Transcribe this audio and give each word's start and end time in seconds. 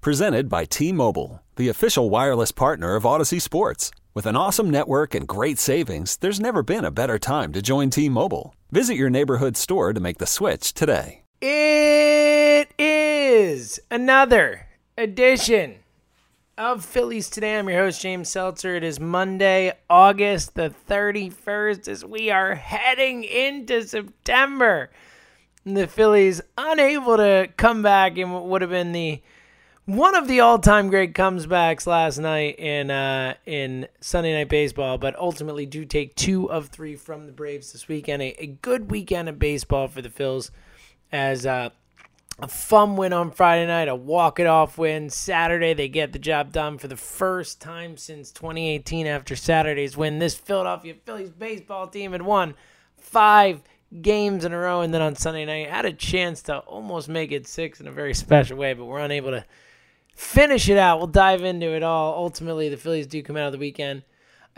Presented 0.00 0.48
by 0.48 0.64
T 0.64 0.92
Mobile, 0.92 1.42
the 1.56 1.68
official 1.68 2.08
wireless 2.08 2.52
partner 2.52 2.94
of 2.94 3.04
Odyssey 3.04 3.40
Sports. 3.40 3.90
With 4.14 4.26
an 4.26 4.36
awesome 4.36 4.70
network 4.70 5.12
and 5.12 5.26
great 5.26 5.58
savings, 5.58 6.16
there's 6.18 6.38
never 6.38 6.62
been 6.62 6.84
a 6.84 6.92
better 6.92 7.18
time 7.18 7.52
to 7.52 7.60
join 7.60 7.90
T 7.90 8.08
Mobile. 8.08 8.54
Visit 8.70 8.94
your 8.94 9.10
neighborhood 9.10 9.56
store 9.56 9.92
to 9.92 9.98
make 9.98 10.18
the 10.18 10.26
switch 10.26 10.72
today. 10.72 11.22
It 11.40 12.72
is 12.78 13.80
another 13.90 14.68
edition 14.96 15.80
of 16.56 16.84
Phillies 16.84 17.28
Today. 17.28 17.58
I'm 17.58 17.68
your 17.68 17.82
host, 17.82 18.00
James 18.00 18.28
Seltzer. 18.28 18.76
It 18.76 18.84
is 18.84 19.00
Monday, 19.00 19.72
August 19.90 20.54
the 20.54 20.72
31st, 20.88 21.88
as 21.88 22.04
we 22.04 22.30
are 22.30 22.54
heading 22.54 23.24
into 23.24 23.82
September. 23.82 24.90
The 25.66 25.88
Phillies 25.88 26.40
unable 26.56 27.16
to 27.16 27.48
come 27.56 27.82
back 27.82 28.16
in 28.16 28.30
what 28.30 28.46
would 28.46 28.62
have 28.62 28.70
been 28.70 28.92
the 28.92 29.20
one 29.88 30.14
of 30.14 30.28
the 30.28 30.40
all-time 30.40 30.90
great 30.90 31.14
comebacks 31.14 31.86
last 31.86 32.18
night 32.18 32.58
in 32.58 32.90
uh, 32.90 33.32
in 33.46 33.88
Sunday 34.02 34.34
Night 34.34 34.50
Baseball, 34.50 34.98
but 34.98 35.18
ultimately 35.18 35.64
do 35.64 35.86
take 35.86 36.14
two 36.14 36.50
of 36.50 36.66
three 36.66 36.94
from 36.94 37.24
the 37.24 37.32
Braves 37.32 37.72
this 37.72 37.88
weekend. 37.88 38.20
A, 38.20 38.34
a 38.38 38.46
good 38.48 38.90
weekend 38.90 39.30
of 39.30 39.38
baseball 39.38 39.88
for 39.88 40.02
the 40.02 40.10
Phils 40.10 40.50
as 41.10 41.46
uh, 41.46 41.70
a 42.38 42.48
fun 42.48 42.96
win 42.96 43.14
on 43.14 43.30
Friday 43.30 43.66
night, 43.66 43.88
a 43.88 43.94
walk 43.94 44.38
it 44.38 44.46
off 44.46 44.76
win. 44.76 45.08
Saturday, 45.08 45.72
they 45.72 45.88
get 45.88 46.12
the 46.12 46.18
job 46.18 46.52
done 46.52 46.76
for 46.76 46.88
the 46.88 46.96
first 46.96 47.58
time 47.58 47.96
since 47.96 48.30
2018 48.30 49.06
after 49.06 49.34
Saturday's 49.34 49.96
win. 49.96 50.18
This 50.18 50.34
Philadelphia 50.34 50.96
Phillies 51.06 51.30
baseball 51.30 51.86
team 51.86 52.12
had 52.12 52.20
won 52.20 52.54
five 52.98 53.62
games 54.02 54.44
in 54.44 54.52
a 54.52 54.58
row, 54.58 54.82
and 54.82 54.92
then 54.92 55.00
on 55.00 55.16
Sunday 55.16 55.46
night 55.46 55.70
had 55.70 55.86
a 55.86 55.94
chance 55.94 56.42
to 56.42 56.58
almost 56.58 57.08
make 57.08 57.32
it 57.32 57.48
six 57.48 57.80
in 57.80 57.86
a 57.86 57.90
very 57.90 58.12
special 58.26 58.58
way, 58.58 58.74
but 58.74 58.84
we're 58.84 58.98
unable 58.98 59.30
to 59.30 59.46
finish 60.18 60.68
it 60.68 60.78
out. 60.78 60.98
We'll 60.98 61.06
dive 61.06 61.42
into 61.42 61.74
it 61.74 61.82
all. 61.82 62.14
Ultimately, 62.14 62.68
the 62.68 62.76
Phillies 62.76 63.06
do 63.06 63.22
come 63.22 63.36
out 63.36 63.46
of 63.46 63.52
the 63.52 63.58
weekend 63.58 64.02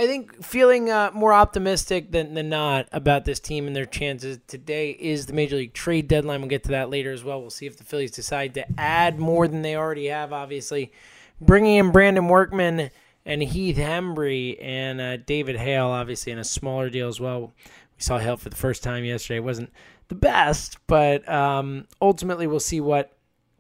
I 0.00 0.06
think 0.06 0.42
feeling 0.42 0.89
uh, 0.89 1.11
more 1.12 1.34
optimistic 1.34 2.11
than, 2.11 2.33
than 2.33 2.48
not 2.48 2.89
about 2.91 3.27
this 3.27 3.39
team 3.39 3.67
and 3.67 3.77
their 3.77 3.84
chances 3.84 4.39
today 4.47 4.92
is 4.92 5.27
the 5.27 5.34
Major 5.34 5.56
League 5.56 5.75
trade 5.75 6.08
deadline. 6.08 6.41
We'll 6.41 6.48
get 6.48 6.62
to 6.64 6.70
that 6.70 6.89
later 6.89 7.12
as 7.12 7.22
well. 7.22 7.39
We'll 7.42 7.50
see 7.50 7.67
if 7.67 7.77
the 7.77 7.84
Phillies 7.84 8.11
decide 8.11 8.55
to 8.55 8.64
add 8.80 9.19
more 9.19 9.47
than 9.47 9.61
they 9.61 9.77
already 9.77 10.06
have, 10.06 10.33
obviously. 10.33 10.91
Bringing 11.39 11.77
in 11.77 11.92
Brandon 11.92 12.28
Workman 12.28 12.91
and 13.27 13.42
Heath 13.42 13.77
Hembree 13.77 14.56
and 14.62 15.02
uh, 15.02 15.17
David 15.19 15.56
Hale, 15.56 15.89
obviously, 15.89 16.33
in 16.33 16.39
a 16.39 16.45
smaller 16.45 16.89
deal 16.89 17.08
as 17.08 17.20
well. 17.20 17.52
We 17.95 18.02
saw 18.02 18.17
Hale 18.17 18.39
for 18.39 18.48
the 18.48 18.56
first 18.56 18.83
time 18.83 19.05
yesterday. 19.05 19.36
It 19.36 19.45
wasn't 19.45 19.70
the 20.08 20.14
best, 20.14 20.78
but 20.86 21.28
um, 21.28 21.86
ultimately 22.00 22.47
we'll 22.47 22.58
see 22.58 22.80
what 22.80 23.12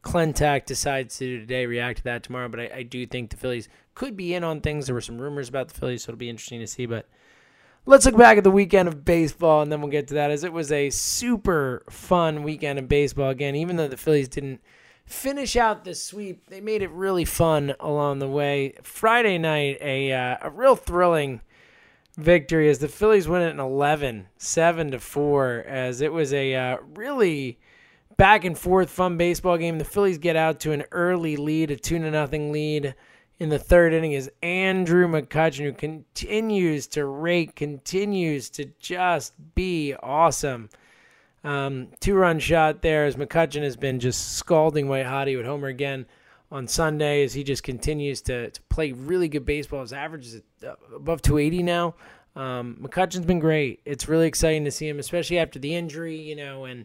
Klentak 0.02 0.64
decides 0.64 1.18
to 1.18 1.26
do 1.26 1.40
today, 1.40 1.66
react 1.66 1.98
to 1.98 2.04
that 2.04 2.22
tomorrow. 2.22 2.48
But 2.48 2.60
I, 2.60 2.70
I, 2.76 2.82
do 2.82 3.04
think 3.06 3.30
the 3.30 3.36
Phillies 3.36 3.68
could 3.94 4.16
be 4.16 4.34
in 4.34 4.44
on 4.44 4.60
things. 4.60 4.86
There 4.86 4.94
were 4.94 5.00
some 5.00 5.20
rumors 5.20 5.48
about 5.48 5.68
the 5.68 5.74
Phillies, 5.74 6.04
so 6.04 6.10
it'll 6.10 6.18
be 6.18 6.30
interesting 6.30 6.60
to 6.60 6.66
see. 6.66 6.86
But 6.86 7.08
let's 7.86 8.06
look 8.06 8.16
back 8.16 8.38
at 8.38 8.44
the 8.44 8.50
weekend 8.50 8.88
of 8.88 9.04
baseball, 9.04 9.62
and 9.62 9.70
then 9.70 9.80
we'll 9.80 9.90
get 9.90 10.08
to 10.08 10.14
that. 10.14 10.30
As 10.30 10.44
it 10.44 10.52
was 10.52 10.72
a 10.72 10.90
super 10.90 11.84
fun 11.90 12.42
weekend 12.42 12.78
of 12.78 12.88
baseball. 12.88 13.30
Again, 13.30 13.54
even 13.56 13.76
though 13.76 13.88
the 13.88 13.96
Phillies 13.96 14.28
didn't 14.28 14.60
finish 15.04 15.56
out 15.56 15.84
the 15.84 15.94
sweep, 15.94 16.46
they 16.46 16.60
made 16.60 16.82
it 16.82 16.90
really 16.90 17.24
fun 17.24 17.74
along 17.80 18.20
the 18.20 18.28
way. 18.28 18.74
Friday 18.82 19.38
night, 19.38 19.78
a 19.82 20.12
uh, 20.12 20.36
a 20.40 20.50
real 20.50 20.76
thrilling 20.76 21.42
victory 22.16 22.68
as 22.68 22.78
the 22.78 22.88
Phillies 22.88 23.28
win 23.28 23.42
it 23.42 23.50
in 23.50 23.60
11, 23.60 24.28
7 24.36 24.90
to 24.90 24.98
4, 24.98 25.64
as 25.66 26.00
it 26.00 26.12
was 26.12 26.32
a 26.32 26.54
uh, 26.54 26.76
really 26.94 27.58
back 28.20 28.44
and 28.44 28.58
forth 28.58 28.90
fun 28.90 29.16
baseball 29.16 29.56
game. 29.56 29.78
The 29.78 29.84
Phillies 29.86 30.18
get 30.18 30.36
out 30.36 30.60
to 30.60 30.72
an 30.72 30.84
early 30.92 31.38
lead, 31.38 31.70
a 31.70 31.76
two 31.76 31.98
to 31.98 32.10
nothing 32.10 32.52
lead 32.52 32.94
in 33.38 33.48
the 33.48 33.58
third 33.58 33.94
inning 33.94 34.12
is 34.12 34.30
Andrew 34.42 35.08
McCutchen, 35.08 35.64
who 35.64 35.72
continues 35.72 36.86
to 36.88 37.06
rake, 37.06 37.56
continues 37.56 38.50
to 38.50 38.66
just 38.78 39.32
be 39.54 39.94
awesome. 40.02 40.68
Um, 41.44 41.88
two 42.00 42.14
run 42.14 42.38
shot 42.38 42.82
there 42.82 43.06
as 43.06 43.16
McCutchen 43.16 43.62
has 43.62 43.78
been 43.78 43.98
just 43.98 44.34
scalding 44.36 44.86
White 44.86 45.06
hot. 45.06 45.26
He 45.26 45.36
would 45.36 45.46
homer 45.46 45.68
again 45.68 46.04
on 46.52 46.68
Sunday 46.68 47.24
as 47.24 47.32
he 47.32 47.42
just 47.42 47.62
continues 47.62 48.20
to, 48.22 48.50
to 48.50 48.62
play 48.68 48.92
really 48.92 49.28
good 49.28 49.46
baseball. 49.46 49.80
His 49.80 49.94
average 49.94 50.26
is 50.26 50.42
above 50.94 51.22
280 51.22 51.62
now. 51.62 51.94
Um, 52.36 52.76
McCutchen's 52.82 53.24
been 53.24 53.40
great. 53.40 53.80
It's 53.86 54.10
really 54.10 54.26
exciting 54.26 54.66
to 54.66 54.70
see 54.70 54.86
him, 54.86 54.98
especially 54.98 55.38
after 55.38 55.58
the 55.58 55.74
injury, 55.74 56.20
you 56.20 56.36
know, 56.36 56.66
and 56.66 56.84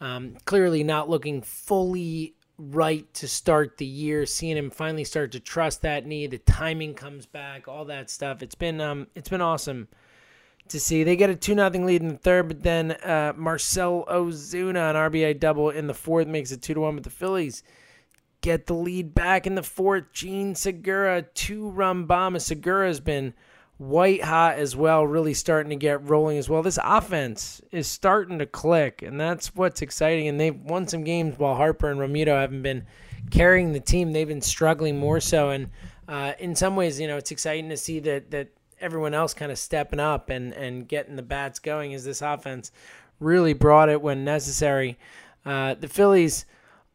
um, 0.00 0.36
clearly 0.44 0.84
not 0.84 1.08
looking 1.08 1.42
fully 1.42 2.34
right 2.58 3.12
to 3.14 3.28
start 3.28 3.78
the 3.78 3.86
year. 3.86 4.26
Seeing 4.26 4.56
him 4.56 4.70
finally 4.70 5.04
start 5.04 5.32
to 5.32 5.40
trust 5.40 5.82
that 5.82 6.06
knee, 6.06 6.26
the 6.26 6.38
timing 6.38 6.94
comes 6.94 7.26
back, 7.26 7.68
all 7.68 7.84
that 7.86 8.10
stuff. 8.10 8.42
It's 8.42 8.54
been 8.54 8.80
um, 8.80 9.06
it's 9.14 9.28
been 9.28 9.40
awesome 9.40 9.88
to 10.68 10.80
see. 10.80 11.04
They 11.04 11.16
get 11.16 11.30
a 11.30 11.36
two 11.36 11.54
nothing 11.54 11.86
lead 11.86 12.02
in 12.02 12.08
the 12.08 12.16
third, 12.16 12.48
but 12.48 12.62
then 12.62 12.92
uh, 12.92 13.32
Marcell 13.36 14.04
Ozuna 14.08 14.90
an 14.90 14.96
RBI 14.96 15.38
double 15.38 15.70
in 15.70 15.86
the 15.86 15.94
fourth 15.94 16.26
makes 16.26 16.52
it 16.52 16.62
two 16.62 16.74
to 16.74 16.80
one. 16.80 16.94
But 16.94 17.04
the 17.04 17.10
Phillies 17.10 17.62
get 18.40 18.66
the 18.66 18.74
lead 18.74 19.14
back 19.14 19.46
in 19.46 19.54
the 19.54 19.62
fourth. 19.62 20.12
Jean 20.12 20.54
Segura 20.54 21.22
two 21.22 21.68
run 21.70 22.06
bomb. 22.06 22.38
Segura 22.38 22.86
has 22.86 23.00
been 23.00 23.34
white 23.78 24.24
hot 24.24 24.56
as 24.56 24.74
well, 24.74 25.06
really 25.06 25.34
starting 25.34 25.70
to 25.70 25.76
get 25.76 26.08
rolling 26.08 26.38
as 26.38 26.48
well. 26.48 26.62
This 26.62 26.78
offense 26.82 27.60
is 27.70 27.86
starting 27.86 28.38
to 28.38 28.46
click, 28.46 29.02
and 29.02 29.20
that's 29.20 29.54
what's 29.54 29.82
exciting. 29.82 30.28
And 30.28 30.40
they've 30.40 30.58
won 30.58 30.88
some 30.88 31.04
games 31.04 31.38
while 31.38 31.56
Harper 31.56 31.90
and 31.90 32.00
Realmuto 32.00 32.28
haven't 32.28 32.62
been 32.62 32.86
carrying 33.30 33.72
the 33.72 33.80
team. 33.80 34.12
They've 34.12 34.26
been 34.26 34.40
struggling 34.40 34.98
more 34.98 35.20
so, 35.20 35.50
and 35.50 35.68
uh, 36.08 36.32
in 36.38 36.54
some 36.54 36.76
ways, 36.76 37.00
you 37.00 37.06
know, 37.06 37.16
it's 37.16 37.30
exciting 37.30 37.68
to 37.68 37.76
see 37.76 37.98
that 38.00 38.30
that 38.30 38.48
everyone 38.80 39.14
else 39.14 39.34
kind 39.34 39.52
of 39.52 39.58
stepping 39.58 40.00
up 40.00 40.30
and 40.30 40.52
and 40.54 40.88
getting 40.88 41.16
the 41.16 41.22
bats 41.22 41.58
going 41.58 41.94
as 41.94 42.04
this 42.04 42.22
offense 42.22 42.70
really 43.20 43.52
brought 43.52 43.88
it 43.88 44.00
when 44.00 44.24
necessary. 44.24 44.98
Uh, 45.44 45.74
the 45.74 45.88
Phillies 45.88 46.46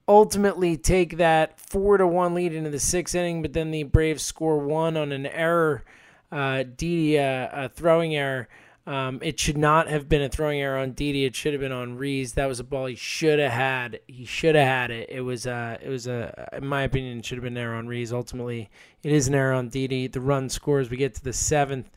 ultimately 0.08 0.78
take 0.78 1.18
that 1.18 1.60
four 1.60 1.98
to 1.98 2.06
one 2.08 2.34
lead 2.34 2.54
into 2.54 2.70
the 2.70 2.80
sixth 2.80 3.16
inning, 3.16 3.42
but 3.42 3.54
then 3.54 3.72
the 3.72 3.84
Braves 3.84 4.24
score 4.24 4.58
one 4.58 4.98
on 4.98 5.12
an 5.12 5.26
error 5.28 5.84
uh, 6.32 6.64
Didi 6.64 7.18
a, 7.18 7.50
a 7.66 7.70
throwing 7.70 8.16
error. 8.16 8.48
Um, 8.88 9.20
it 9.22 9.40
should 9.40 9.58
not 9.58 9.88
have 9.90 10.10
been 10.10 10.24
a 10.24 10.30
throwing 10.30 10.60
error 10.60 10.80
on 10.80 10.94
Didi. 10.94 11.26
It 11.26 11.36
should 11.36 11.54
have 11.54 11.62
been 11.62 11.72
on 11.72 11.98
Rhys. 11.98 12.34
That 12.34 12.48
was 12.48 12.60
a 12.60 12.64
ball 12.64 12.88
he 12.88 12.96
should 12.96 13.38
have 13.38 13.52
had. 13.52 14.00
He 14.08 14.26
should 14.26 14.56
have 14.56 14.68
had 14.68 14.92
it. 14.92 15.10
It 15.10 15.22
was 15.22 15.46
a. 15.46 15.78
it 15.82 15.90
was 15.90 16.08
a 16.08 16.50
in 16.54 16.66
my 16.66 16.82
opinion 16.82 17.20
it 17.20 17.26
should 17.26 17.38
have 17.38 17.44
been 17.44 17.58
an 17.58 17.64
error 17.64 17.76
on 17.76 17.88
Rhys. 17.88 18.12
Ultimately, 18.12 18.70
it 19.04 19.12
is 19.12 19.28
an 19.28 19.36
error 19.36 19.54
on 19.54 19.70
Didi. 19.70 20.08
The 20.08 20.22
run 20.22 20.50
scores. 20.50 20.90
We 20.90 20.98
get 20.98 21.14
to 21.16 21.24
the 21.24 21.34
seventh 21.34 21.92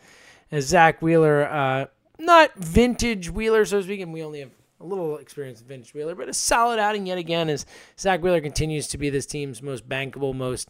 as 0.50 0.66
Zack 0.66 1.02
Wheeler, 1.02 1.48
uh, 1.48 1.86
not 2.18 2.54
vintage 2.54 3.30
Wheeler 3.30 3.64
so 3.64 3.78
to 3.78 3.84
speak, 3.84 4.00
and 4.00 4.12
we 4.12 4.22
only 4.22 4.40
have 4.40 4.50
a 4.80 4.84
little 4.84 5.16
experience 5.16 5.60
with 5.60 5.68
vintage 5.68 5.94
Wheeler, 5.94 6.14
but 6.14 6.28
a 6.28 6.34
solid 6.34 6.78
outing 6.78 7.06
yet 7.06 7.18
again 7.18 7.48
as 7.48 7.66
Zack 7.98 8.22
Wheeler 8.22 8.40
continues 8.40 8.86
to 8.88 8.98
be 8.98 9.10
this 9.10 9.26
team's 9.26 9.62
most 9.62 9.88
bankable, 9.88 10.34
most 10.34 10.68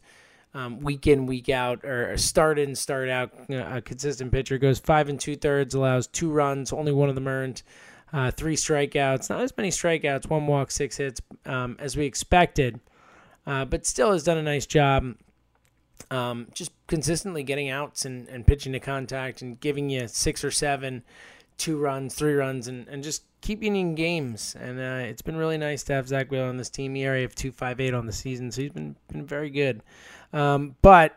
um, 0.55 0.81
week 0.81 1.07
in, 1.07 1.27
week 1.27 1.49
out, 1.49 1.85
or 1.85 2.17
start 2.17 2.59
in, 2.59 2.75
start 2.75 3.09
out, 3.09 3.33
a 3.51 3.83
consistent 3.83 4.33
pitcher. 4.33 4.57
Goes 4.57 4.79
five 4.79 5.09
and 5.09 5.19
two 5.19 5.37
thirds, 5.37 5.75
allows 5.75 6.07
two 6.07 6.31
runs, 6.31 6.73
only 6.73 6.93
one 6.93 7.09
of 7.09 7.17
them 7.17 7.27
earned, 7.27 7.63
uh, 8.13 8.31
three 8.31 8.57
strikeouts. 8.57 9.29
Not 9.29 9.41
as 9.41 9.57
many 9.57 9.71
strikeouts, 9.71 10.31
one 10.31 10.47
walk, 10.47 10.71
six 10.71 10.97
hits 10.97 11.21
um, 11.45 11.77
as 11.81 11.97
we 11.97 12.07
expected, 12.07 12.79
uh, 13.47 13.65
but 13.65 13.85
still 13.85 14.13
has 14.13 14.23
done 14.23 14.39
a 14.39 14.43
nice 14.43 14.67
job. 14.67 15.15
Um, 16.11 16.49
just 16.55 16.73
consistently 16.87 17.43
getting 17.43 17.71
outs 17.71 18.05
and, 18.05 18.29
and 18.29 18.47
pitching 18.47 18.73
to 18.73 18.81
contact 18.81 19.43
and 19.43 19.59
giving 19.59 19.91
you 19.91 20.07
six 20.07 20.45
or 20.45 20.51
seven, 20.51 21.03
two 21.57 21.79
runs, 21.79 22.15
three 22.15 22.35
runs, 22.35 22.69
and, 22.69 22.87
and 22.89 23.03
just 23.03 23.25
keeping 23.41 23.77
in 23.77 23.95
games. 23.95 24.57
And 24.59 24.79
uh, 24.79 25.07
it's 25.07 25.23
been 25.23 25.37
really 25.37 25.59
nice 25.59 25.83
to 25.85 25.93
have 25.95 26.09
zack 26.09 26.31
Wheeler 26.31 26.47
on 26.47 26.57
this 26.57 26.71
team. 26.71 26.97
ERA 26.97 27.25
of 27.25 27.35
2.58 27.35 27.97
on 27.97 28.07
the 28.07 28.13
season, 28.13 28.51
so 28.51 28.63
he's 28.63 28.73
been 28.73 28.97
been 29.09 29.27
very 29.27 29.51
good. 29.51 29.83
Um, 30.35 30.75
but 30.83 31.17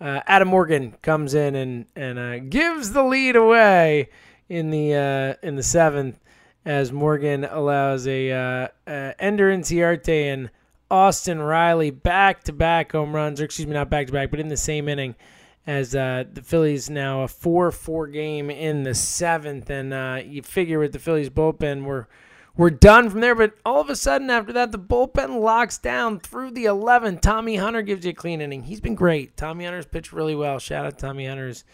uh, 0.00 0.20
Adam 0.26 0.48
Morgan 0.48 0.94
comes 1.02 1.34
in 1.34 1.56
and 1.56 1.86
and 1.96 2.18
uh, 2.18 2.38
gives 2.38 2.92
the 2.92 3.02
lead 3.02 3.34
away 3.34 4.10
in 4.48 4.70
the 4.70 4.94
uh, 4.94 5.46
in 5.46 5.56
the 5.56 5.62
seventh 5.62 6.20
as 6.64 6.92
Morgan 6.92 7.44
allows 7.44 8.06
a 8.06 8.30
uh, 8.30 8.68
uh, 8.86 9.12
Ender 9.18 9.50
Inciarte 9.50 10.32
and 10.32 10.50
Austin 10.90 11.40
Riley 11.40 11.90
back 11.90 12.44
to 12.44 12.52
back 12.52 12.92
home 12.92 13.14
runs, 13.14 13.40
or 13.40 13.44
excuse 13.44 13.66
me, 13.66 13.72
not 13.72 13.90
back 13.90 14.06
to 14.08 14.12
back, 14.12 14.30
but 14.30 14.38
in 14.38 14.48
the 14.48 14.56
same 14.56 14.88
inning 14.88 15.14
as 15.66 15.94
uh, 15.94 16.24
the 16.30 16.42
Phillies 16.42 16.88
now 16.90 17.22
a 17.22 17.28
4 17.28 17.72
4 17.72 18.06
game 18.08 18.50
in 18.50 18.82
the 18.84 18.94
seventh. 18.94 19.70
And 19.70 20.30
you 20.30 20.42
figure 20.42 20.78
with 20.78 20.92
the 20.92 20.98
Phillies 20.98 21.30
bullpen, 21.30 21.84
we're, 21.84 22.06
we're 22.58 22.68
done 22.68 23.08
from 23.08 23.20
there. 23.20 23.34
But 23.34 23.54
all 23.64 23.80
of 23.80 23.88
a 23.88 23.96
sudden, 23.96 24.28
after 24.28 24.52
that, 24.52 24.72
the 24.72 24.78
bullpen 24.78 25.40
locks 25.40 25.78
down 25.78 26.20
through 26.20 26.50
the 26.50 26.66
11. 26.66 27.18
Tommy 27.18 27.56
Hunter 27.56 27.80
gives 27.80 28.04
you 28.04 28.10
a 28.10 28.14
clean 28.14 28.42
inning. 28.42 28.64
He's 28.64 28.82
been 28.82 28.94
great. 28.94 29.38
Tommy 29.38 29.64
Hunter's 29.64 29.86
pitched 29.86 30.12
really 30.12 30.34
well. 30.34 30.58
Shout 30.58 30.84
out 30.84 30.98
Tommy 30.98 31.26
Hunter's. 31.26 31.64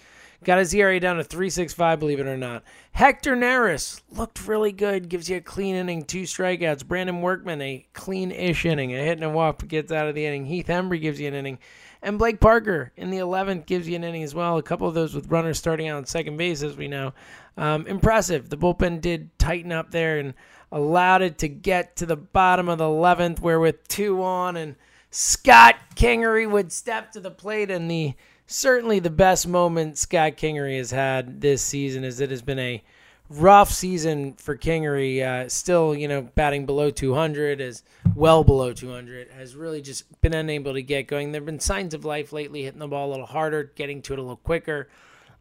Got 0.44 0.58
his 0.58 0.75
ERA 0.75 1.00
down 1.00 1.16
to 1.16 1.25
3.65, 1.25 1.98
believe 1.98 2.20
it 2.20 2.26
or 2.26 2.36
not. 2.36 2.64
Hector 2.92 3.34
Neris 3.34 4.02
looked 4.10 4.46
really 4.46 4.72
good, 4.72 5.08
gives 5.08 5.31
you 5.31 5.38
a 5.38 5.40
clean 5.40 5.75
inning, 5.75 6.04
two 6.04 6.25
strikeouts. 6.25 6.86
Brandon 6.86 7.22
Workman, 7.22 7.62
a 7.62 7.86
clean 7.94 8.31
ish 8.31 8.66
inning, 8.66 8.94
a 8.94 8.98
hit 8.98 9.12
and 9.12 9.25
a 9.25 9.31
walk, 9.31 9.66
gets 9.66 9.90
out 9.90 10.06
of 10.06 10.14
the 10.14 10.26
inning. 10.26 10.44
Heath 10.44 10.66
Hembree 10.66 11.00
gives 11.00 11.19
you 11.19 11.28
an 11.28 11.34
inning. 11.34 11.58
And 12.04 12.18
Blake 12.18 12.38
Parker 12.38 12.92
in 12.98 13.08
the 13.08 13.16
11th 13.16 13.64
gives 13.64 13.88
you 13.88 13.96
an 13.96 14.04
inning 14.04 14.22
as 14.22 14.34
well. 14.34 14.58
A 14.58 14.62
couple 14.62 14.86
of 14.86 14.92
those 14.92 15.14
with 15.14 15.30
runners 15.30 15.58
starting 15.58 15.88
out 15.88 15.96
on 15.96 16.04
second 16.04 16.36
base, 16.36 16.62
as 16.62 16.76
we 16.76 16.86
know. 16.86 17.14
Um, 17.56 17.86
impressive. 17.86 18.50
The 18.50 18.58
bullpen 18.58 19.00
did 19.00 19.36
tighten 19.38 19.72
up 19.72 19.90
there 19.90 20.18
and 20.18 20.34
allowed 20.70 21.22
it 21.22 21.38
to 21.38 21.48
get 21.48 21.96
to 21.96 22.06
the 22.06 22.16
bottom 22.16 22.68
of 22.68 22.76
the 22.76 22.84
11th, 22.84 23.40
where 23.40 23.58
with 23.58 23.88
two 23.88 24.22
on 24.22 24.56
and 24.58 24.76
Scott 25.10 25.76
Kingery 25.96 26.48
would 26.48 26.72
step 26.72 27.10
to 27.12 27.20
the 27.20 27.30
plate. 27.30 27.70
And 27.70 27.90
the 27.90 28.12
certainly 28.46 28.98
the 28.98 29.08
best 29.08 29.48
moment 29.48 29.96
Scott 29.96 30.36
Kingery 30.36 30.76
has 30.76 30.90
had 30.90 31.40
this 31.40 31.62
season 31.62 32.04
is 32.04 32.20
it 32.20 32.30
has 32.30 32.42
been 32.42 32.58
a 32.58 32.84
rough 33.30 33.70
season 33.70 34.34
for 34.34 34.58
Kingery. 34.58 35.22
Uh, 35.22 35.48
still, 35.48 35.94
you 35.94 36.08
know, 36.08 36.20
batting 36.34 36.66
below 36.66 36.90
200 36.90 37.62
is 37.62 37.82
well 38.14 38.44
below 38.44 38.72
200. 38.72 39.31
Has 39.32 39.56
really 39.56 39.82
just 39.82 40.20
been 40.20 40.34
unable 40.34 40.72
to 40.75 40.82
get 40.82 41.06
going. 41.06 41.32
There 41.32 41.40
have 41.40 41.46
been 41.46 41.61
signs 41.61 41.94
of 41.94 42.05
life 42.05 42.32
lately, 42.32 42.62
hitting 42.62 42.81
the 42.81 42.88
ball 42.88 43.08
a 43.08 43.12
little 43.12 43.26
harder, 43.26 43.72
getting 43.75 44.02
to 44.02 44.12
it 44.12 44.19
a 44.19 44.22
little 44.22 44.37
quicker. 44.37 44.88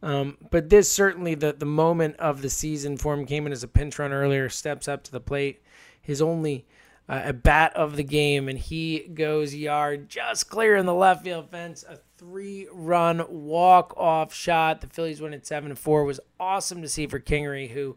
Um, 0.02 0.36
but 0.50 0.68
this 0.68 0.90
certainly 0.90 1.34
the 1.34 1.54
the 1.54 1.64
moment 1.64 2.16
of 2.16 2.42
the 2.42 2.50
season 2.50 2.98
for 2.98 3.14
him 3.14 3.24
came 3.24 3.46
in 3.46 3.52
as 3.52 3.62
a 3.62 3.68
pinch 3.68 3.98
run 3.98 4.12
earlier. 4.12 4.48
Steps 4.48 4.86
up 4.86 5.02
to 5.04 5.12
the 5.12 5.20
plate. 5.20 5.62
His 6.00 6.20
only 6.20 6.66
uh, 7.08 7.22
a 7.24 7.32
bat 7.32 7.74
of 7.74 7.96
the 7.96 8.04
game, 8.04 8.48
and 8.48 8.58
he 8.58 9.00
goes 9.00 9.54
yard 9.54 10.08
just 10.08 10.50
clear 10.50 10.76
in 10.76 10.86
the 10.86 10.94
left 10.94 11.24
field 11.24 11.50
fence. 11.50 11.84
A 11.88 11.98
three 12.18 12.68
run 12.72 13.24
walk 13.28 13.94
off 13.96 14.34
shot. 14.34 14.80
The 14.80 14.86
Phillies 14.88 15.20
win 15.20 15.34
at 15.34 15.46
seven 15.46 15.70
to 15.70 15.76
four. 15.76 16.04
Was 16.04 16.20
awesome 16.38 16.82
to 16.82 16.88
see 16.88 17.06
for 17.06 17.20
Kingery, 17.20 17.70
who 17.70 17.96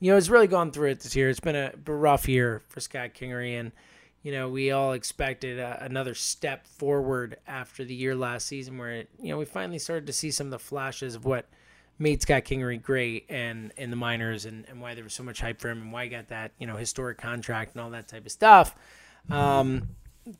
you 0.00 0.10
know 0.10 0.14
has 0.14 0.30
really 0.30 0.46
gone 0.46 0.70
through 0.70 0.90
it 0.90 1.00
this 1.00 1.14
year. 1.14 1.28
It's 1.28 1.40
been 1.40 1.56
a 1.56 1.72
rough 1.86 2.28
year 2.28 2.62
for 2.68 2.80
Scott 2.80 3.10
Kingery, 3.14 3.58
and 3.58 3.72
you 4.22 4.32
know 4.32 4.48
we 4.48 4.70
all 4.70 4.92
expected 4.92 5.60
uh, 5.60 5.76
another 5.80 6.14
step 6.14 6.66
forward 6.66 7.36
after 7.46 7.84
the 7.84 7.94
year 7.94 8.14
last 8.14 8.46
season, 8.46 8.78
where 8.78 8.92
it, 8.92 9.10
you 9.20 9.30
know 9.30 9.38
we 9.38 9.44
finally 9.44 9.78
started 9.78 10.06
to 10.06 10.12
see 10.12 10.30
some 10.30 10.48
of 10.48 10.52
the 10.52 10.58
flashes 10.58 11.14
of 11.14 11.24
what 11.24 11.46
made 11.98 12.22
Scott 12.22 12.44
Kingery 12.44 12.82
great 12.82 13.26
and 13.28 13.72
in 13.76 13.90
the 13.90 13.96
minors 13.96 14.44
and, 14.44 14.66
and 14.68 14.80
why 14.80 14.94
there 14.94 15.04
was 15.04 15.14
so 15.14 15.22
much 15.22 15.40
hype 15.40 15.60
for 15.60 15.68
him 15.68 15.82
and 15.82 15.92
why 15.92 16.04
he 16.04 16.10
got 16.10 16.28
that, 16.28 16.52
you 16.58 16.66
know, 16.66 16.76
historic 16.76 17.18
contract 17.18 17.74
and 17.74 17.82
all 17.82 17.90
that 17.90 18.08
type 18.08 18.26
of 18.26 18.32
stuff. 18.32 18.74
Um, 19.30 19.90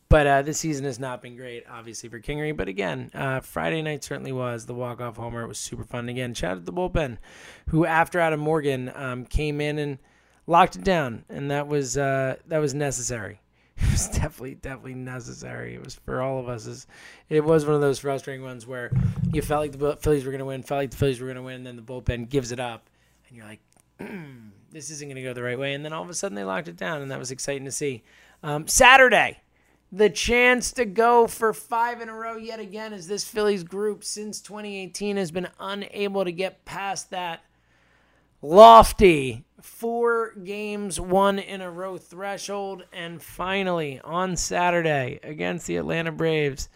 but 0.08 0.26
uh, 0.26 0.43
this 0.43 0.58
season 0.58 0.85
has 0.85 0.99
not 0.99 1.23
been 1.23 1.37
great, 1.37 1.64
obviously, 1.70 2.08
for 2.08 2.20
Kingery. 2.20 2.56
But 2.56 2.69
again, 2.69 3.11
uh, 3.14 3.40
Friday 3.40 3.82
night 3.82 4.05
certainly 4.05 4.32
was 4.32 4.67
the 4.67 4.75
walk-off 4.75 5.17
homer. 5.17 5.43
It 5.43 5.49
was 5.49 5.58
super 5.58 5.85
fun. 5.85 6.08
Again, 6.08 6.35
shout 6.35 6.52
out 6.52 6.55
to 6.55 6.64
the 6.64 6.73
bullpen, 6.73 7.19
who 7.69 7.85
after 7.85 8.19
Adam 8.19 8.40
Morgan 8.40 8.90
um, 8.94 9.25
came 9.25 9.61
in 9.61 9.78
and 9.78 9.99
locked 10.46 10.76
it 10.76 10.85
down, 10.85 11.25
and 11.28 11.50
that 11.50 11.67
was 11.69 11.96
uh, 11.96 12.37
that 12.46 12.58
was 12.58 12.75
necessary. 12.75 13.40
it 13.76 13.90
was 13.90 14.08
definitely 14.08 14.54
definitely 14.56 14.94
necessary. 14.94 15.74
It 15.74 15.84
was 15.84 15.94
for 15.94 16.20
all 16.20 16.38
of 16.38 16.48
us. 16.48 16.86
It 17.28 17.44
was 17.44 17.64
one 17.64 17.74
of 17.74 17.80
those 17.80 17.98
frustrating 17.98 18.44
ones 18.44 18.66
where 18.66 18.90
you 19.32 19.42
felt 19.42 19.62
like 19.62 19.78
the 19.78 19.96
Phillies 19.96 20.24
were 20.24 20.30
going 20.30 20.40
to 20.40 20.44
win, 20.44 20.62
felt 20.62 20.80
like 20.80 20.90
the 20.90 20.96
Phillies 20.96 21.20
were 21.20 21.26
going 21.26 21.36
to 21.36 21.42
win, 21.42 21.56
and 21.56 21.66
then 21.66 21.76
the 21.76 21.82
bullpen 21.82 22.28
gives 22.28 22.52
it 22.52 22.60
up, 22.60 22.88
and 23.28 23.36
you're 23.36 23.46
like, 23.46 23.60
mm, 24.00 24.50
this 24.70 24.90
isn't 24.90 25.08
going 25.08 25.16
to 25.16 25.22
go 25.22 25.32
the 25.32 25.42
right 25.42 25.58
way. 25.58 25.74
And 25.74 25.84
then 25.84 25.92
all 25.92 26.02
of 26.02 26.10
a 26.10 26.14
sudden 26.14 26.34
they 26.34 26.44
locked 26.44 26.69
it 26.69 26.76
down, 26.76 27.02
and 27.02 27.10
that 27.10 27.19
was 27.19 27.30
exciting 27.30 27.64
to 27.64 27.72
see. 27.72 28.02
Um, 28.42 28.66
Saturday, 28.66 29.40
the 29.90 30.10
chance 30.10 30.72
to 30.72 30.84
go 30.84 31.26
for 31.26 31.52
five 31.52 32.00
in 32.00 32.08
a 32.08 32.14
row 32.14 32.36
yet 32.36 32.58
again 32.58 32.92
as 32.92 33.06
this 33.06 33.25
Phillies 33.25 33.62
group 33.62 34.02
since 34.02 34.40
2018 34.40 35.16
has 35.16 35.30
been 35.30 35.48
unable 35.60 36.25
to 36.25 36.32
get 36.32 36.64
past 36.64 37.10
that 37.10 37.44
lofty 38.42 39.44
four 39.62 40.34
games, 40.44 41.00
one 41.00 41.38
in 41.38 41.60
a 41.60 41.70
row 41.70 41.96
threshold. 41.96 42.84
And 42.92 43.22
finally, 43.22 44.00
on 44.04 44.36
Saturday 44.36 45.20
against 45.22 45.66
the 45.66 45.76
Atlanta 45.76 46.12
Braves, 46.12 46.68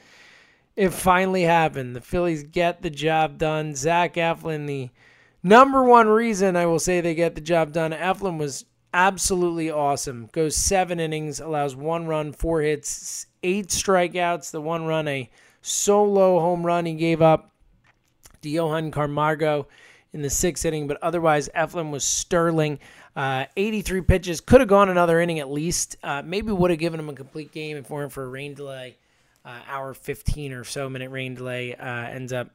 it 0.77 0.91
finally 0.91 1.43
happened. 1.43 1.97
The 1.97 2.01
Phillies 2.01 2.45
get 2.45 2.83
the 2.83 2.91
job 2.91 3.39
done. 3.39 3.75
Zach 3.75 4.15
Eflin, 4.15 4.67
the 4.67 4.91
number 5.43 5.83
one 5.83 6.09
reason 6.09 6.57
I 6.57 6.67
will 6.67 6.79
say 6.79 7.01
they 7.01 7.15
get 7.15 7.35
the 7.35 7.41
job 7.41 7.73
done, 7.73 7.93
Eflin 7.93 8.39
was 8.39 8.65
absolutely 8.95 9.71
awesome. 9.71 10.29
Goes 10.33 10.57
seven 10.57 11.01
innings, 11.01 11.41
allows 11.41 11.75
one 11.75 12.07
run, 12.07 12.33
four 12.33 12.61
hits, 12.61 13.27
eight 13.43 13.69
strikeouts. 13.69 14.51
The 14.51 14.61
one 14.61 14.87
run, 14.87 15.09
a 15.09 15.31
solo 15.63 16.41
home 16.41 16.65
run 16.65 16.87
he 16.87 16.95
gave 16.95 17.21
up 17.21 17.53
to 18.43 18.49
Johan 18.49 18.91
Camargo 18.91 19.67
in 20.17 20.23
the 20.23 20.31
sixth 20.31 20.65
inning, 20.65 20.89
but 20.89 20.99
otherwise, 21.03 21.49
Eflin 21.55 21.91
was 21.91 22.05
sterling. 22.05 22.81
Uh, 23.15 23.47
83 23.57 24.01
pitches, 24.03 24.41
could 24.41 24.61
have 24.61 24.69
gone 24.69 24.89
another 24.89 25.21
inning 25.21 25.39
at 25.39 25.51
least. 25.51 25.97
Uh, 26.03 26.23
maybe 26.25 26.53
would 26.53 26.71
have 26.71 26.81
given 26.81 26.99
him 26.99 27.09
a 27.09 27.15
complete 27.15 27.53
game 27.53 27.77
if 27.77 27.89
weren't 27.89 28.13
for 28.13 28.25
a 28.25 28.29
rain 28.29 28.55
delay. 28.55 28.97
Uh, 29.45 29.61
hour 29.69 29.95
15 29.95 30.53
or 30.53 30.65
so 30.65 30.89
minute 30.89 31.11
rain 31.11 31.37
delay 31.37 31.75
uh, 31.77 32.09
ends 32.09 32.33
up 32.33 32.51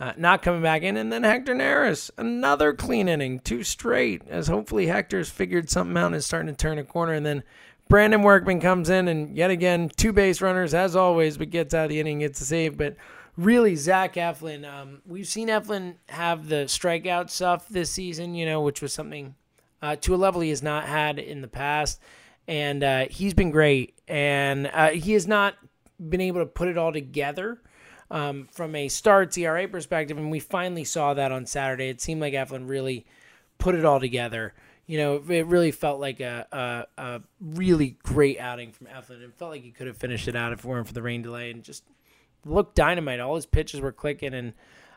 uh, 0.00 0.12
not 0.16 0.42
coming 0.42 0.62
back 0.62 0.82
in. 0.82 0.96
And 0.96 1.12
then 1.12 1.22
Hector 1.22 1.54
Neris, 1.54 2.10
another 2.16 2.72
clean 2.72 3.08
inning, 3.08 3.40
two 3.40 3.62
straight, 3.62 4.22
as 4.28 4.48
hopefully 4.48 4.86
Hector's 4.86 5.28
figured 5.28 5.68
something 5.68 5.96
out 5.96 6.06
and 6.06 6.14
is 6.16 6.26
starting 6.26 6.48
to 6.48 6.56
turn 6.56 6.78
a 6.78 6.84
corner. 6.84 7.12
And 7.12 7.26
then 7.26 7.42
Brandon 7.88 8.22
Workman 8.22 8.60
comes 8.60 8.88
in 8.88 9.08
and 9.08 9.36
yet 9.36 9.50
again, 9.50 9.90
two 9.96 10.12
base 10.12 10.40
runners 10.40 10.74
as 10.74 10.96
always, 10.96 11.36
but 11.36 11.50
gets 11.50 11.74
out 11.74 11.84
of 11.84 11.90
the 11.90 12.00
inning, 12.00 12.20
gets 12.20 12.40
a 12.40 12.44
save. 12.44 12.76
But 12.76 12.96
really 13.36 13.76
Zach 13.76 14.14
Eflin. 14.14 14.68
Um, 14.68 15.02
we've 15.06 15.26
seen 15.26 15.48
Eflin 15.48 15.96
have 16.08 16.48
the 16.48 16.64
strikeout 16.66 17.30
stuff 17.30 17.68
this 17.68 17.90
season, 17.90 18.34
you 18.34 18.46
know, 18.46 18.60
which 18.60 18.80
was 18.80 18.92
something 18.92 19.34
uh, 19.82 19.96
to 19.96 20.14
a 20.14 20.16
level 20.16 20.40
he 20.40 20.50
has 20.50 20.62
not 20.62 20.84
had 20.84 21.18
in 21.18 21.40
the 21.40 21.48
past, 21.48 22.00
and 22.48 22.82
uh, 22.82 23.06
he's 23.10 23.34
been 23.34 23.50
great. 23.50 23.94
And 24.08 24.70
uh, 24.72 24.90
he 24.90 25.12
has 25.12 25.26
not 25.26 25.56
been 26.08 26.20
able 26.20 26.40
to 26.40 26.46
put 26.46 26.68
it 26.68 26.78
all 26.78 26.92
together. 26.92 27.60
Um, 28.10 28.46
from 28.52 28.76
a 28.76 28.88
start 28.88 29.36
ERA 29.36 29.66
perspective, 29.66 30.18
and 30.18 30.30
we 30.30 30.38
finally 30.38 30.84
saw 30.84 31.14
that 31.14 31.32
on 31.32 31.46
Saturday. 31.46 31.88
It 31.88 32.02
seemed 32.02 32.20
like 32.20 32.34
Eflin 32.34 32.68
really 32.68 33.06
put 33.58 33.74
it 33.74 33.84
all 33.84 33.98
together. 33.98 34.52
You 34.86 34.98
know, 34.98 35.24
it 35.26 35.46
really 35.46 35.72
felt 35.72 36.00
like 36.00 36.20
a, 36.20 36.46
a, 36.52 37.02
a 37.02 37.22
really 37.40 37.96
great 38.02 38.38
outing 38.38 38.72
from 38.72 38.88
Eflin. 38.88 39.22
It 39.22 39.32
felt 39.34 39.50
like 39.50 39.62
he 39.62 39.70
could 39.70 39.86
have 39.86 39.96
finished 39.96 40.28
it 40.28 40.36
out 40.36 40.52
if 40.52 40.60
it 40.60 40.64
weren't 40.66 40.86
for 40.86 40.92
the 40.92 41.02
rain 41.02 41.22
delay, 41.22 41.50
and 41.50 41.64
just 41.64 41.82
looked 42.44 42.74
dynamite. 42.74 43.20
All 43.20 43.34
his 43.36 43.46
pitches 43.46 43.80
were 43.80 43.92
clicking, 43.92 44.34
and 44.34 44.52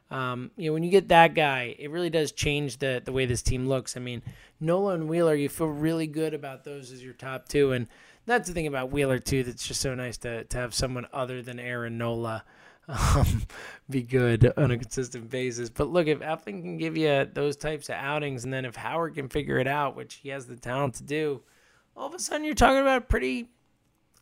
um, 0.10 0.52
you 0.58 0.70
know 0.70 0.74
when 0.74 0.84
you 0.84 0.92
get 0.92 1.10
that 1.10 1.34
guy, 1.34 1.76
it 1.78 1.92
really 1.92 2.10
does 2.10 2.32
change 2.32 2.78
the 2.78 3.02
the 3.04 3.12
way 3.12 3.26
this 3.26 3.42
team 3.42 3.68
looks. 3.68 3.98
I 3.98 4.00
mean, 4.00 4.22
Nola 4.60 4.94
and 4.94 5.10
Wheeler, 5.10 5.36
you 5.36 5.50
feel 5.50 5.68
really 5.68 6.08
good 6.08 6.34
about 6.34 6.64
those 6.64 6.92
as 6.92 7.04
your 7.04 7.14
top 7.14 7.48
two, 7.48 7.72
and 7.72 7.88
that's 8.26 8.48
the 8.48 8.54
thing 8.54 8.68
about 8.68 8.92
Wheeler 8.92 9.20
too. 9.20 9.44
That's 9.44 9.68
just 9.68 9.82
so 9.82 9.96
nice 9.96 10.18
to 10.20 10.44
to 10.46 10.58
have 10.58 10.74
someone 10.74 11.08
other 11.14 11.42
than 11.42 11.60
Aaron 11.60 11.98
Nola. 11.98 12.44
Um, 12.90 13.42
be 13.90 14.02
good 14.02 14.54
on 14.56 14.72
a 14.72 14.78
consistent 14.78 15.30
basis. 15.30 15.70
But 15.70 15.90
look, 15.90 16.08
if 16.08 16.20
Eflin 16.20 16.62
can 16.62 16.78
give 16.78 16.96
you 16.96 17.28
those 17.34 17.58
types 17.58 17.90
of 17.90 17.96
outings, 17.96 18.46
and 18.46 18.54
then 18.54 18.64
if 18.64 18.78
Howard 18.78 19.16
can 19.16 19.28
figure 19.28 19.60
it 19.60 19.68
out, 19.68 19.98
which 19.98 20.22
he 20.24 20.30
has 20.30 20.48
the 20.48 20.56
talent 20.56 20.94
to 20.94 21.04
do, 21.04 21.42
all 21.98 22.08
of 22.08 22.14
a 22.14 22.20
sudden 22.20 22.46
you're 22.46 22.54
talking 22.54 22.80
about 22.80 23.00
a 23.00 23.02
pretty 23.02 23.50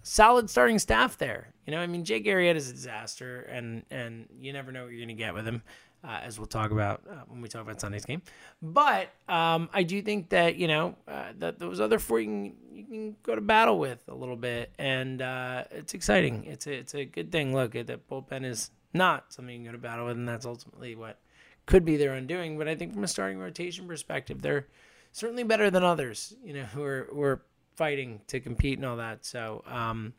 solid 0.05 0.49
starting 0.49 0.79
staff 0.79 1.17
there. 1.17 1.49
You 1.65 1.71
know, 1.71 1.81
I 1.81 1.87
mean, 1.87 2.05
Jake 2.05 2.25
Arrieta 2.25 2.55
is 2.55 2.69
a 2.69 2.73
disaster, 2.73 3.41
and 3.41 3.83
and 3.89 4.27
you 4.39 4.53
never 4.53 4.71
know 4.71 4.83
what 4.83 4.91
you're 4.91 4.99
going 4.99 5.09
to 5.09 5.13
get 5.15 5.33
with 5.33 5.45
him, 5.45 5.63
uh, 6.03 6.19
as 6.23 6.37
we'll 6.37 6.45
talk 6.45 6.71
about 6.71 7.01
uh, 7.09 7.23
when 7.27 7.41
we 7.41 7.49
talk 7.49 7.63
about 7.63 7.81
Sunday's 7.81 8.05
game. 8.05 8.21
But 8.61 9.09
um, 9.27 9.67
I 9.73 9.83
do 9.83 10.01
think 10.01 10.29
that 10.29 10.55
you 10.55 10.67
know 10.67 10.95
uh, 11.07 11.33
that 11.39 11.59
those 11.59 11.81
other 11.81 11.99
four 11.99 12.19
you 12.19 12.27
can, 12.27 12.55
you 12.71 12.83
can 12.83 13.15
go 13.23 13.35
to 13.35 13.41
battle 13.41 13.79
with 13.79 13.99
a 14.07 14.13
little 14.13 14.35
bit, 14.35 14.71
and 14.77 15.21
uh, 15.21 15.63
it's 15.71 15.95
exciting. 15.95 16.45
It's 16.45 16.67
a, 16.67 16.73
it's 16.73 16.93
a 16.95 17.05
good 17.05 17.31
thing. 17.31 17.53
Look, 17.53 17.73
that 17.73 18.07
bullpen 18.07 18.45
is 18.45 18.69
not 18.93 19.33
something 19.33 19.53
you 19.53 19.59
can 19.59 19.65
go 19.65 19.71
to 19.71 19.81
battle 19.81 20.05
with, 20.05 20.17
and 20.17 20.29
that's 20.29 20.45
ultimately 20.45 20.95
what 20.95 21.17
could 21.65 21.83
be 21.83 21.97
their 21.97 22.13
undoing. 22.13 22.59
But 22.59 22.67
I 22.67 22.75
think 22.75 22.93
from 22.93 23.03
a 23.03 23.07
starting 23.07 23.39
rotation 23.39 23.87
perspective, 23.87 24.43
they're 24.43 24.67
certainly 25.11 25.43
better 25.43 25.71
than 25.71 25.83
others. 25.83 26.35
You 26.43 26.53
know, 26.53 26.63
who 26.65 26.83
are 26.83 27.07
who 27.11 27.21
are 27.23 27.41
fighting 27.75 28.21
to 28.27 28.39
compete 28.39 28.77
and 28.77 28.85
all 28.85 28.97
that. 28.97 29.25
So 29.25 29.63
um, 29.67 30.13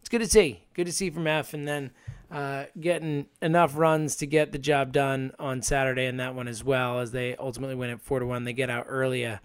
it's 0.00 0.08
good 0.08 0.20
to 0.20 0.28
see. 0.28 0.64
Good 0.74 0.86
to 0.86 0.92
see 0.92 1.10
from 1.10 1.26
F, 1.26 1.54
and 1.54 1.66
then 1.66 1.90
uh, 2.30 2.64
getting 2.80 3.26
enough 3.40 3.76
runs 3.76 4.16
to 4.16 4.26
get 4.26 4.52
the 4.52 4.58
job 4.58 4.92
done 4.92 5.32
on 5.38 5.62
Saturday 5.62 6.06
and 6.06 6.18
that 6.18 6.34
one 6.34 6.48
as 6.48 6.64
well. 6.64 7.00
As 7.00 7.12
they 7.12 7.36
ultimately 7.36 7.74
win 7.74 7.90
at 7.90 8.00
four 8.00 8.18
to 8.18 8.26
one, 8.26 8.44
they 8.44 8.52
get 8.52 8.70
out 8.70 8.86
earlier. 8.88 9.40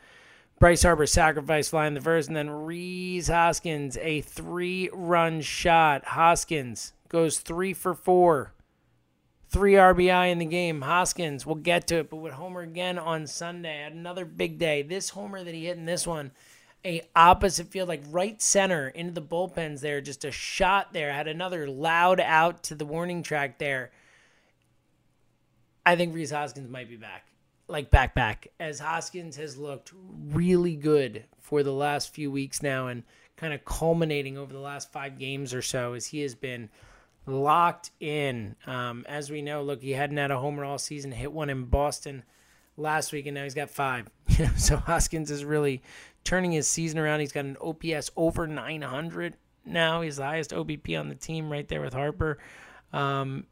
Bryce 0.59 0.81
Harper 0.81 1.05
sacrifice 1.05 1.69
fly 1.69 1.85
in 1.85 1.93
the 1.93 2.01
first, 2.01 2.29
and 2.29 2.35
then 2.35 2.49
Rhys 2.49 3.27
Hoskins, 3.27 3.97
a 3.97 4.21
three 4.21 4.89
run 4.91 5.41
shot. 5.41 6.03
Hoskins 6.05 6.93
goes 7.09 7.37
three 7.39 7.73
for 7.73 7.93
four. 7.93 8.53
Three 9.49 9.73
RBI 9.73 10.31
in 10.31 10.39
the 10.39 10.45
game. 10.45 10.81
Hoskins, 10.81 11.45
we'll 11.45 11.55
get 11.55 11.87
to 11.87 11.99
it, 11.99 12.09
but 12.09 12.17
with 12.17 12.33
Homer 12.33 12.61
again 12.61 12.97
on 12.97 13.27
Sunday, 13.27 13.83
another 13.83 14.25
big 14.25 14.57
day. 14.57 14.81
This 14.81 15.11
Homer 15.11 15.43
that 15.43 15.53
he 15.53 15.65
hit 15.65 15.77
in 15.77 15.85
this 15.85 16.05
one, 16.05 16.31
a 16.85 17.01
opposite 17.15 17.67
field, 17.67 17.89
like 17.89 18.03
right 18.09 18.41
center 18.41 18.87
into 18.89 19.13
the 19.13 19.21
bullpens 19.21 19.81
there, 19.81 20.01
just 20.01 20.25
a 20.25 20.31
shot 20.31 20.93
there. 20.93 21.11
Had 21.11 21.27
another 21.27 21.67
loud 21.67 22.19
out 22.19 22.63
to 22.63 22.75
the 22.75 22.85
warning 22.85 23.23
track 23.23 23.57
there. 23.57 23.91
I 25.85 25.95
think 25.95 26.13
Rhys 26.13 26.31
Hoskins 26.31 26.69
might 26.69 26.89
be 26.89 26.97
back 26.97 27.27
like 27.67 27.89
back 27.89 28.15
back 28.15 28.47
as 28.59 28.79
Hoskins 28.79 29.35
has 29.35 29.57
looked 29.57 29.91
really 30.29 30.75
good 30.75 31.25
for 31.39 31.63
the 31.63 31.73
last 31.73 32.13
few 32.13 32.31
weeks 32.31 32.63
now 32.63 32.87
and 32.87 33.03
kind 33.35 33.53
of 33.53 33.63
culminating 33.65 34.37
over 34.37 34.51
the 34.51 34.59
last 34.59 34.91
five 34.91 35.19
games 35.19 35.53
or 35.53 35.61
so 35.61 35.93
as 35.93 36.07
he 36.07 36.21
has 36.21 36.33
been 36.33 36.69
locked 37.25 37.91
in. 37.99 38.55
Um, 38.65 39.05
as 39.07 39.29
we 39.29 39.41
know, 39.41 39.63
look, 39.63 39.81
he 39.81 39.91
hadn't 39.91 40.17
had 40.17 40.31
a 40.31 40.39
homer 40.39 40.63
all 40.65 40.77
season, 40.77 41.11
hit 41.11 41.31
one 41.31 41.49
in 41.49 41.65
Boston 41.65 42.23
last 42.77 43.11
week, 43.11 43.25
and 43.25 43.35
now 43.35 43.43
he's 43.43 43.53
got 43.53 43.69
five. 43.69 44.09
so 44.57 44.77
Hoskins 44.77 45.29
is 45.29 45.43
really 45.45 45.81
turning 46.27 46.51
his 46.51 46.67
season 46.67 46.99
around. 46.99 47.21
He's 47.21 47.31
got 47.31 47.45
an 47.45 47.57
OPS 47.61 48.11
over 48.15 48.47
900 48.47 49.35
now. 49.65 50.01
He's 50.01 50.17
the 50.17 50.25
highest 50.25 50.51
OBP 50.51 50.99
on 50.99 51.09
the 51.09 51.15
team 51.15 51.51
right 51.51 51.67
there 51.67 51.81
with 51.81 51.93
Harper. 51.93 52.37
Um, 52.93 53.45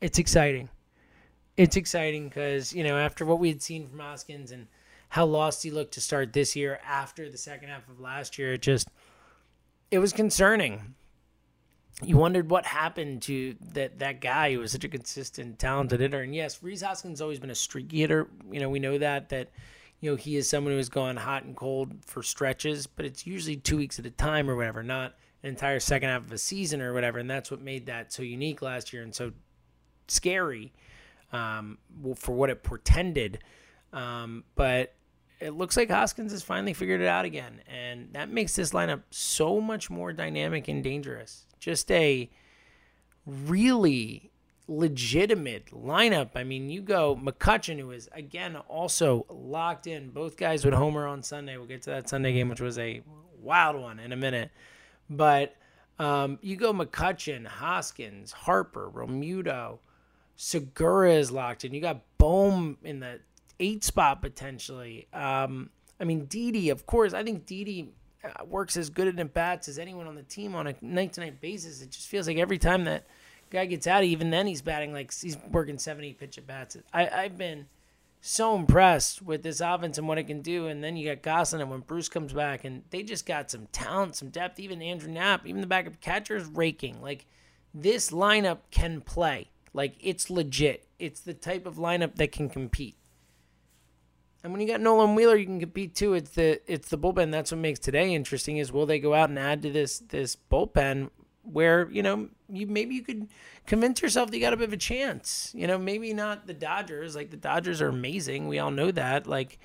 it's 0.00 0.18
exciting 0.18 0.68
it's 1.56 1.76
exciting 1.76 2.28
because 2.28 2.72
you 2.72 2.84
know 2.84 2.98
after 2.98 3.24
what 3.24 3.38
we 3.38 3.48
had 3.48 3.62
seen 3.62 3.88
from 3.88 4.00
Hoskins 4.00 4.50
and 4.52 4.66
how 5.08 5.24
lost 5.24 5.62
he 5.62 5.70
looked 5.70 5.94
to 5.94 6.00
start 6.00 6.32
this 6.32 6.56
year 6.56 6.80
after 6.84 7.30
the 7.30 7.38
second 7.38 7.68
half 7.68 7.88
of 7.88 8.00
last 8.00 8.38
year, 8.38 8.54
it 8.54 8.62
just 8.62 8.88
it 9.90 9.98
was 9.98 10.12
concerning. 10.12 10.94
You 12.02 12.18
wondered 12.18 12.50
what 12.50 12.66
happened 12.66 13.22
to 13.22 13.56
that 13.72 13.98
that 14.00 14.20
guy 14.20 14.52
who 14.52 14.58
was 14.58 14.72
such 14.72 14.84
a 14.84 14.88
consistent, 14.88 15.58
talented 15.58 16.00
hitter. 16.00 16.20
And 16.20 16.34
yes, 16.34 16.62
Rhys 16.62 16.82
Hoskins 16.82 17.18
has 17.18 17.22
always 17.22 17.38
been 17.38 17.50
a 17.50 17.54
streaky 17.54 18.00
hitter. 18.00 18.28
You 18.50 18.60
know, 18.60 18.68
we 18.68 18.78
know 18.78 18.98
that 18.98 19.30
that 19.30 19.50
you 20.00 20.10
know 20.10 20.16
he 20.16 20.36
is 20.36 20.48
someone 20.48 20.72
who 20.72 20.76
has 20.76 20.88
gone 20.88 21.16
hot 21.16 21.44
and 21.44 21.56
cold 21.56 22.04
for 22.04 22.22
stretches, 22.22 22.86
but 22.86 23.04
it's 23.04 23.26
usually 23.26 23.56
two 23.56 23.76
weeks 23.76 23.98
at 23.98 24.06
a 24.06 24.10
time 24.10 24.50
or 24.50 24.56
whatever, 24.56 24.82
not 24.82 25.14
an 25.42 25.50
entire 25.50 25.80
second 25.80 26.08
half 26.08 26.22
of 26.22 26.32
a 26.32 26.38
season 26.38 26.80
or 26.80 26.92
whatever. 26.92 27.18
And 27.18 27.30
that's 27.30 27.50
what 27.50 27.60
made 27.60 27.86
that 27.86 28.12
so 28.12 28.22
unique 28.22 28.62
last 28.62 28.92
year 28.92 29.02
and 29.02 29.14
so 29.14 29.32
scary 30.08 30.72
um, 31.32 31.78
for 32.16 32.34
what 32.34 32.50
it 32.50 32.62
portended. 32.62 33.38
Um, 33.92 34.44
but 34.54 34.94
it 35.40 35.50
looks 35.50 35.76
like 35.76 35.90
Hoskins 35.90 36.32
has 36.32 36.42
finally 36.42 36.72
figured 36.72 37.00
it 37.00 37.06
out 37.06 37.24
again, 37.24 37.62
and 37.66 38.12
that 38.12 38.30
makes 38.30 38.56
this 38.56 38.72
lineup 38.72 39.02
so 39.10 39.60
much 39.60 39.90
more 39.90 40.12
dynamic 40.12 40.68
and 40.68 40.82
dangerous. 40.82 41.46
Just 41.58 41.90
a 41.90 42.30
really 43.26 44.30
legitimate 44.68 45.66
lineup. 45.66 46.30
I 46.34 46.44
mean, 46.44 46.68
you 46.68 46.82
go 46.82 47.16
McCutchen, 47.16 47.78
who 47.78 47.90
is 47.92 48.08
again 48.12 48.56
also 48.56 49.26
locked 49.28 49.86
in. 49.86 50.10
Both 50.10 50.36
guys 50.36 50.64
would 50.64 50.74
Homer 50.74 51.06
on 51.06 51.22
Sunday. 51.22 51.56
We'll 51.56 51.66
get 51.66 51.82
to 51.82 51.90
that 51.90 52.08
Sunday 52.08 52.32
game, 52.32 52.48
which 52.48 52.60
was 52.60 52.78
a 52.78 53.02
wild 53.40 53.80
one 53.80 53.98
in 53.98 54.12
a 54.12 54.16
minute. 54.16 54.50
But 55.08 55.56
um, 55.98 56.38
you 56.42 56.56
go 56.56 56.72
McCutchen, 56.72 57.46
Hoskins, 57.46 58.32
Harper, 58.32 58.90
Realmuto, 58.92 59.78
Segura 60.36 61.14
is 61.14 61.30
locked 61.30 61.64
in. 61.64 61.72
You 61.72 61.80
got 61.80 62.02
Bohm 62.18 62.76
in 62.82 63.00
the 63.00 63.20
eight 63.60 63.84
spot 63.84 64.20
potentially. 64.20 65.06
Um, 65.12 65.70
I 65.98 66.04
mean, 66.04 66.26
Didi, 66.26 66.70
of 66.70 66.86
course. 66.86 67.14
I 67.14 67.22
think 67.22 67.46
Didi 67.46 67.92
uh, 68.22 68.44
works 68.44 68.76
as 68.76 68.90
good 68.90 69.18
at 69.18 69.34
bats 69.34 69.68
as 69.68 69.78
anyone 69.78 70.06
on 70.06 70.14
the 70.14 70.22
team 70.22 70.54
on 70.54 70.66
a 70.66 70.74
night 70.82 71.14
to 71.14 71.22
night 71.22 71.40
basis. 71.40 71.80
It 71.80 71.90
just 71.90 72.08
feels 72.08 72.26
like 72.26 72.36
every 72.36 72.58
time 72.58 72.84
that 72.84 73.06
guy 73.50 73.66
gets 73.66 73.86
out, 73.86 74.04
even 74.04 74.30
then 74.30 74.46
he's 74.46 74.62
batting 74.62 74.92
like 74.92 75.12
he's 75.12 75.36
working 75.50 75.78
70 75.78 76.14
pitch 76.14 76.38
at 76.38 76.46
bats. 76.46 76.76
I, 76.92 77.08
I've 77.08 77.38
been 77.38 77.66
so 78.20 78.56
impressed 78.56 79.22
with 79.22 79.42
this 79.42 79.60
offense 79.60 79.98
and 79.98 80.08
what 80.08 80.18
it 80.18 80.24
can 80.24 80.40
do. 80.40 80.66
And 80.66 80.82
then 80.82 80.96
you 80.96 81.08
got 81.08 81.22
Gosselin, 81.22 81.62
and 81.62 81.70
when 81.70 81.80
Bruce 81.80 82.08
comes 82.08 82.32
back, 82.32 82.64
and 82.64 82.82
they 82.90 83.02
just 83.02 83.26
got 83.26 83.50
some 83.50 83.66
talent, 83.72 84.16
some 84.16 84.30
depth. 84.30 84.58
Even 84.58 84.82
Andrew 84.82 85.10
Knapp, 85.10 85.46
even 85.46 85.60
the 85.60 85.66
backup 85.66 86.00
catcher 86.00 86.36
is 86.36 86.46
raking. 86.46 87.00
Like 87.00 87.26
this 87.72 88.10
lineup 88.10 88.58
can 88.70 89.00
play. 89.00 89.50
Like 89.72 89.94
it's 90.00 90.30
legit. 90.30 90.88
It's 90.98 91.20
the 91.20 91.34
type 91.34 91.66
of 91.66 91.76
lineup 91.76 92.16
that 92.16 92.32
can 92.32 92.48
compete. 92.48 92.96
And 94.42 94.52
when 94.52 94.60
you 94.60 94.68
got 94.68 94.80
Nolan 94.80 95.14
Wheeler, 95.14 95.36
you 95.36 95.44
can 95.44 95.60
compete 95.60 95.94
too. 95.94 96.14
It's 96.14 96.30
the 96.30 96.60
it's 96.72 96.88
the 96.88 96.98
bullpen. 96.98 97.32
That's 97.32 97.50
what 97.50 97.58
makes 97.58 97.78
today 97.78 98.14
interesting. 98.14 98.58
Is 98.58 98.72
will 98.72 98.86
they 98.86 98.98
go 98.98 99.12
out 99.12 99.28
and 99.28 99.38
add 99.38 99.62
to 99.62 99.70
this 99.70 99.98
this 99.98 100.36
bullpen 100.36 101.10
where 101.50 101.90
you 101.90 102.02
know 102.02 102.28
you 102.48 102.66
maybe 102.66 102.94
you 102.94 103.02
could 103.02 103.28
convince 103.66 104.02
yourself 104.02 104.30
that 104.30 104.36
you 104.36 104.42
got 104.42 104.52
a 104.52 104.56
bit 104.56 104.68
of 104.68 104.72
a 104.72 104.78
chance. 104.78 105.52
You 105.54 105.66
know, 105.66 105.78
maybe 105.78 106.12
not 106.12 106.46
the 106.46 106.54
Dodgers. 106.54 107.14
Like 107.14 107.30
the 107.30 107.36
Dodgers 107.36 107.80
are 107.80 107.88
amazing. 107.88 108.48
We 108.48 108.58
all 108.58 108.70
know 108.70 108.90
that. 108.90 109.26
Like 109.26 109.58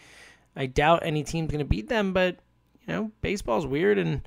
I 0.55 0.65
doubt 0.65 1.01
any 1.03 1.23
team's 1.23 1.51
going 1.51 1.59
to 1.59 1.65
beat 1.65 1.89
them, 1.89 2.13
but 2.13 2.37
you 2.87 2.93
know, 2.93 3.11
baseball's 3.21 3.65
weird. 3.65 3.97
And 3.97 4.21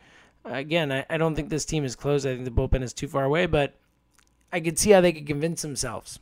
again, 0.44 0.92
I, 0.92 1.04
I 1.10 1.16
don't 1.16 1.34
think 1.34 1.48
this 1.48 1.64
team 1.64 1.84
is 1.84 1.96
close. 1.96 2.24
I 2.24 2.34
think 2.34 2.44
the 2.44 2.50
bullpen 2.50 2.82
is 2.82 2.92
too 2.92 3.08
far 3.08 3.24
away, 3.24 3.46
but 3.46 3.74
I 4.52 4.60
could 4.60 4.78
see 4.78 4.90
how 4.90 5.00
they 5.00 5.12
could 5.12 5.26
convince 5.26 5.62
themselves 5.62 6.20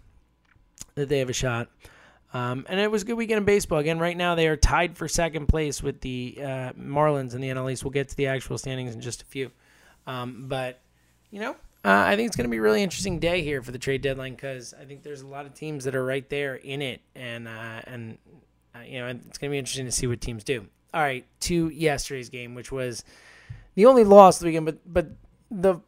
that 0.94 1.08
they 1.08 1.18
have 1.18 1.30
a 1.30 1.34
shot. 1.34 1.68
Um, 2.34 2.64
and 2.68 2.80
it 2.80 2.90
was 2.90 3.02
a 3.02 3.04
good 3.04 3.14
weekend 3.14 3.38
of 3.38 3.44
baseball. 3.44 3.78
Again, 3.78 3.98
right 3.98 4.16
now 4.16 4.34
they 4.34 4.48
are 4.48 4.56
tied 4.56 4.96
for 4.96 5.06
second 5.06 5.48
place 5.48 5.82
with 5.82 6.00
the 6.00 6.38
uh, 6.38 6.72
Marlins 6.72 7.34
in 7.34 7.42
the 7.42 7.48
NL 7.48 7.70
East. 7.70 7.84
We'll 7.84 7.90
get 7.90 8.08
to 8.08 8.16
the 8.16 8.28
actual 8.28 8.56
standings 8.56 8.94
in 8.94 9.02
just 9.02 9.22
a 9.22 9.26
few. 9.26 9.50
Um, 10.06 10.46
but, 10.48 10.80
you 11.32 11.40
know, 11.40 11.56
uh, 11.84 12.04
I 12.06 12.14
think 12.14 12.28
it's 12.28 12.36
going 12.36 12.44
to 12.44 12.50
be 12.50 12.58
a 12.58 12.62
really 12.62 12.82
interesting 12.82 13.18
day 13.18 13.42
here 13.42 13.60
for 13.60 13.72
the 13.72 13.78
trade 13.78 14.02
deadline 14.02 14.34
because 14.34 14.72
I 14.80 14.84
think 14.84 15.02
there's 15.02 15.22
a 15.22 15.26
lot 15.26 15.46
of 15.46 15.54
teams 15.54 15.82
that 15.84 15.96
are 15.96 16.04
right 16.04 16.28
there 16.28 16.54
in 16.54 16.80
it. 16.80 17.00
And, 17.16 17.48
uh, 17.48 17.80
and 17.84 18.18
uh, 18.76 18.80
you 18.86 19.00
know, 19.00 19.08
it's 19.08 19.38
going 19.38 19.50
to 19.50 19.54
be 19.54 19.58
interesting 19.58 19.86
to 19.86 19.92
see 19.92 20.06
what 20.06 20.20
teams 20.20 20.44
do. 20.44 20.66
All 20.94 21.00
right, 21.00 21.26
to 21.40 21.70
yesterday's 21.70 22.28
game, 22.28 22.54
which 22.54 22.70
was 22.70 23.02
the 23.74 23.86
only 23.86 24.04
loss 24.04 24.36
of 24.36 24.40
the 24.40 24.46
weekend, 24.48 24.66
but, 24.66 24.78
but 24.86 25.08
the 25.50 25.80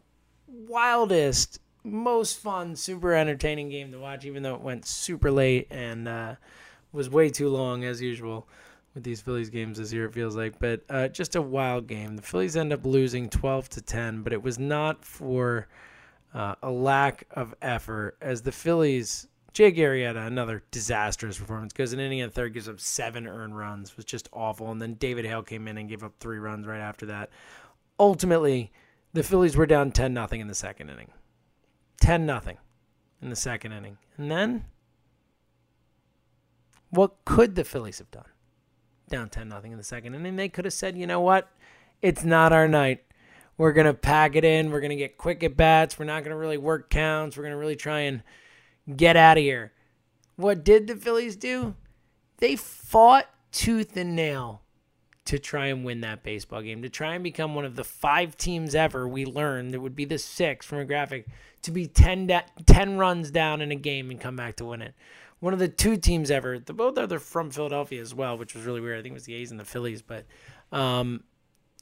wildest 0.49 1.61
most 1.85 2.39
fun, 2.39 2.75
super 2.75 3.13
entertaining 3.13 3.69
game 3.69 3.93
to 3.93 3.99
watch, 3.99 4.25
even 4.25 4.43
though 4.43 4.55
it 4.55 4.63
went 4.63 4.87
super 4.87 5.31
late 5.31 5.69
and 5.71 6.09
uh, 6.09 6.35
was 6.91 7.11
way 7.11 7.29
too 7.29 7.51
long 7.51 7.85
as 7.85 8.01
usual 8.01 8.49
with 8.95 9.05
these 9.05 9.21
Phillies 9.21 9.51
games 9.51 9.79
this 9.79 9.93
year. 9.93 10.07
It 10.07 10.15
feels 10.15 10.37
like, 10.37 10.59
but 10.59 10.83
uh, 10.89 11.09
just 11.09 11.37
a 11.37 11.43
wild 11.43 11.87
game. 11.87 12.17
The 12.17 12.23
Phillies 12.23 12.57
end 12.57 12.73
up 12.73 12.85
losing 12.85 13.29
twelve 13.29 13.69
to 13.71 13.81
ten, 13.81 14.23
but 14.23 14.33
it 14.33 14.43
was 14.43 14.59
not 14.59 15.05
for 15.05 15.69
uh, 16.33 16.55
a 16.63 16.71
lack 16.71 17.27
of 17.33 17.55
effort, 17.63 18.17
as 18.21 18.43
the 18.43 18.53
Phillies. 18.53 19.29
Jay 19.53 19.71
Arrieta, 19.71 20.27
another 20.27 20.65
disastrous 20.73 21.39
performance, 21.39 21.73
goes 21.73 21.93
an 21.93 22.01
inning 22.01 22.21
and 22.21 22.33
third, 22.33 22.55
gives 22.55 22.69
up 22.69 22.81
seven 22.81 23.29
earned 23.29 23.57
runs, 23.57 23.97
was 23.97 24.05
just 24.05 24.29
awful. 24.33 24.73
And 24.73 24.83
then 24.83 24.95
David 24.95 25.25
Hale 25.25 25.45
came 25.45 25.69
in 25.69 25.79
and 25.79 25.89
gave 25.89 26.03
up 26.03 26.15
three 26.19 26.39
runs 26.39 26.67
right 26.67 26.81
after 26.81 27.07
that. 27.07 27.31
Ultimately, 28.01 28.73
the 29.13 29.23
Phillies 29.23 29.57
were 29.57 29.67
down 29.67 29.93
ten 29.93 30.13
nothing 30.13 30.41
in 30.41 30.49
the 30.49 30.57
second 30.57 30.91
inning. 30.91 31.13
10 32.01 32.27
nothing 32.27 32.59
in 33.23 33.31
the 33.31 33.37
second 33.37 33.73
inning. 33.73 33.97
And 34.19 34.31
then 34.31 34.65
what 36.91 37.25
could 37.25 37.55
the 37.55 37.65
Phillies 37.65 37.99
have 37.99 38.11
done? 38.11 38.25
Down 39.09 39.29
10 39.29 39.49
nothing 39.49 39.73
in 39.73 39.79
the 39.79 39.85
second 39.85 40.15
And 40.15 40.25
then 40.25 40.37
They 40.37 40.49
could 40.49 40.65
have 40.65 40.75
said, 40.75 40.97
"You 40.97 41.07
know 41.07 41.21
what? 41.21 41.49
It's 42.03 42.25
not 42.25 42.53
our 42.53 42.69
night. 42.69 43.05
We're 43.57 43.73
going 43.73 43.87
to 43.87 43.95
pack 43.95 44.35
it 44.35 44.45
in. 44.45 44.71
We're 44.71 44.81
going 44.81 44.91
to 44.91 44.97
get 44.97 45.17
quick 45.17 45.45
at 45.45 45.57
bats. 45.57 45.99
We're 45.99 46.07
not 46.07 46.25
going 46.25 46.33
to 46.33 46.37
really 46.37 46.59
work 46.59 46.91
counts. 46.91 47.37
We're 47.37 47.45
going 47.45 47.55
to 47.55 47.59
really 47.59 47.77
try 47.77 48.01
and 48.01 48.23
get 48.97 49.17
out 49.17 49.39
of 49.39 49.43
here." 49.43 49.73
What 50.37 50.65
did 50.65 50.89
the 50.89 50.97
Phillies 50.97 51.37
do? 51.37 51.77
They 52.39 52.57
fought 52.57 53.31
tooth 53.53 53.97
and 53.97 54.17
nail 54.17 54.64
to 55.27 55.39
try 55.39 55.67
and 55.67 55.85
win 55.85 56.01
that 56.03 56.23
baseball 56.23 56.61
game, 56.63 56.83
to 56.83 56.89
try 56.89 57.15
and 57.15 57.25
become 57.25 57.55
one 57.55 57.65
of 57.65 57.77
the 57.77 57.85
five 57.85 58.37
teams 58.37 58.75
ever 58.75 59.09
we 59.09 59.25
learned, 59.25 59.73
that 59.73 59.81
would 59.81 59.97
be 59.97 60.05
the 60.05 60.19
six 60.19 60.67
from 60.67 60.79
a 60.79 60.85
graphic, 60.85 61.27
to 61.63 61.71
be 61.71 61.87
10, 61.87 62.27
da- 62.27 62.43
10 62.67 62.99
runs 62.99 63.31
down 63.31 63.61
in 63.61 63.73
a 63.73 63.77
game 63.77 64.11
and 64.11 64.21
come 64.21 64.37
back 64.37 64.57
to 64.57 64.67
win 64.67 64.83
it. 64.83 64.95
One 65.41 65.53
of 65.53 65.59
the 65.59 65.69
two 65.69 65.97
teams 65.97 66.31
ever, 66.31 66.59
the 66.59 66.73
both 66.73 66.99
are 66.99 67.19
from 67.19 67.51
Philadelphia 67.51 68.01
as 68.01 68.15
well, 68.15 68.37
which 68.37 68.55
was 68.55 68.65
really 68.65 68.81
weird. 68.81 68.99
I 68.99 69.03
think 69.03 69.13
it 69.13 69.15
was 69.15 69.25
the 69.25 69.35
A's 69.35 69.51
and 69.51 69.61
the 69.61 69.65
Phillies, 69.65 70.03
but 70.03 70.27
um, 70.73 71.25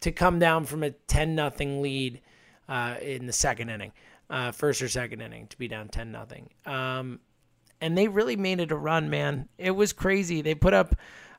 to 0.00 0.12
come 0.12 0.38
down 0.38 0.64
from 0.64 0.82
a 0.82 0.90
10 0.90 1.34
nothing 1.34 1.82
lead 1.82 2.20
uh, 2.68 2.96
in 3.00 3.26
the 3.26 3.32
second 3.32 3.70
inning, 3.70 3.92
uh, 4.30 4.52
first 4.52 4.82
or 4.82 4.88
second 4.88 5.20
inning, 5.20 5.46
to 5.48 5.58
be 5.58 5.68
down 5.68 5.88
10 5.88 6.12
nothing. 6.12 6.48
Um, 6.66 7.20
and 7.80 7.98
they 7.98 8.08
really 8.08 8.36
made 8.36 8.60
it 8.60 8.70
a 8.70 8.76
run, 8.76 9.10
man. 9.10 9.48
It 9.58 9.72
was 9.72 9.92
crazy. 9.92 10.42
They 10.42 10.54
put 10.54 10.72
up, 10.72 10.94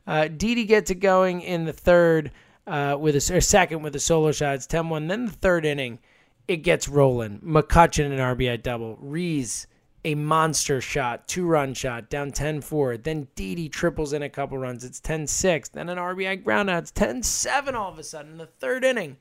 uh, 0.07 0.27
Didi 0.27 0.65
gets 0.65 0.91
it 0.91 0.95
going 0.95 1.41
in 1.41 1.65
the 1.65 1.73
third 1.73 2.31
uh, 2.67 2.97
with 2.99 3.15
a 3.15 3.21
second 3.41 3.81
with 3.81 3.95
a 3.95 3.99
solo 3.99 4.31
shot. 4.31 4.55
It's 4.55 4.67
10 4.67 4.89
1. 4.89 5.07
Then 5.07 5.25
the 5.25 5.31
third 5.31 5.65
inning 5.65 5.99
it 6.47 6.57
gets 6.57 6.89
rolling. 6.89 7.39
McCutchen 7.39 8.11
an 8.11 8.19
RBI 8.19 8.61
double. 8.61 8.97
Rhys 8.99 9.67
a 10.05 10.15
monster 10.15 10.81
shot, 10.81 11.27
two 11.29 11.45
run 11.45 11.73
shot, 11.73 12.09
down 12.09 12.31
10 12.31 12.61
4. 12.61 12.97
Then 12.97 13.27
Didi 13.35 13.69
triples 13.69 14.13
in 14.13 14.21
a 14.21 14.29
couple 14.29 14.57
runs. 14.57 14.83
It's 14.83 14.99
10 14.99 15.27
6. 15.27 15.69
Then 15.69 15.89
an 15.89 15.97
RBI 15.97 16.43
groundout. 16.43 16.79
It's 16.79 16.91
10 16.91 17.23
7 17.23 17.75
all 17.75 17.91
of 17.91 17.99
a 17.99 18.03
sudden 18.03 18.33
in 18.33 18.37
the 18.37 18.45
third 18.45 18.83
inning. 18.83 19.17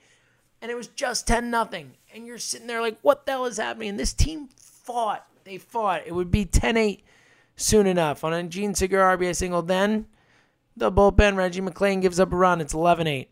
And 0.60 0.70
it 0.70 0.76
was 0.76 0.88
just 0.88 1.26
10 1.26 1.50
nothing. 1.50 1.92
And 2.14 2.26
you're 2.26 2.38
sitting 2.38 2.66
there 2.66 2.80
like, 2.80 2.98
what 3.02 3.26
the 3.26 3.32
hell 3.32 3.46
is 3.46 3.56
happening? 3.56 3.90
And 3.90 4.00
this 4.00 4.12
team 4.12 4.48
fought. 4.56 5.26
They 5.44 5.58
fought. 5.58 6.02
It 6.06 6.14
would 6.14 6.30
be 6.30 6.44
10 6.44 6.76
8 6.76 7.04
soon 7.56 7.86
enough. 7.86 8.24
On 8.24 8.32
a 8.32 8.42
Jean 8.44 8.74
Segura 8.74 9.16
RBI 9.16 9.36
single, 9.36 9.62
then 9.62 10.06
the 10.76 10.90
bullpen, 10.90 11.36
Reggie 11.36 11.60
McClain 11.60 12.00
gives 12.00 12.18
up 12.20 12.32
a 12.32 12.36
run. 12.36 12.60
It's 12.60 12.74
11 12.74 13.06
8. 13.06 13.30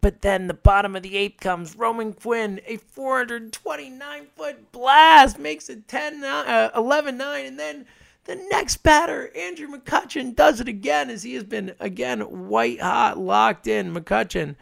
But 0.00 0.20
then 0.20 0.48
the 0.48 0.54
bottom 0.54 0.94
of 0.96 1.02
the 1.02 1.16
eighth 1.16 1.40
comes. 1.40 1.76
Roman 1.76 2.12
Quinn, 2.12 2.60
a 2.66 2.76
429 2.76 4.26
foot 4.36 4.70
blast, 4.70 5.38
makes 5.38 5.70
it 5.70 5.88
10 5.88 6.22
uh, 6.22 6.70
11 6.76 7.16
9. 7.16 7.46
And 7.46 7.58
then 7.58 7.86
the 8.24 8.36
next 8.50 8.78
batter, 8.82 9.30
Andrew 9.34 9.68
McCutchen, 9.68 10.36
does 10.36 10.60
it 10.60 10.68
again 10.68 11.08
as 11.08 11.22
he 11.22 11.34
has 11.34 11.44
been, 11.44 11.74
again, 11.80 12.20
white 12.20 12.82
hot, 12.82 13.18
locked 13.18 13.66
in. 13.66 13.94
McCutchen 13.94 14.56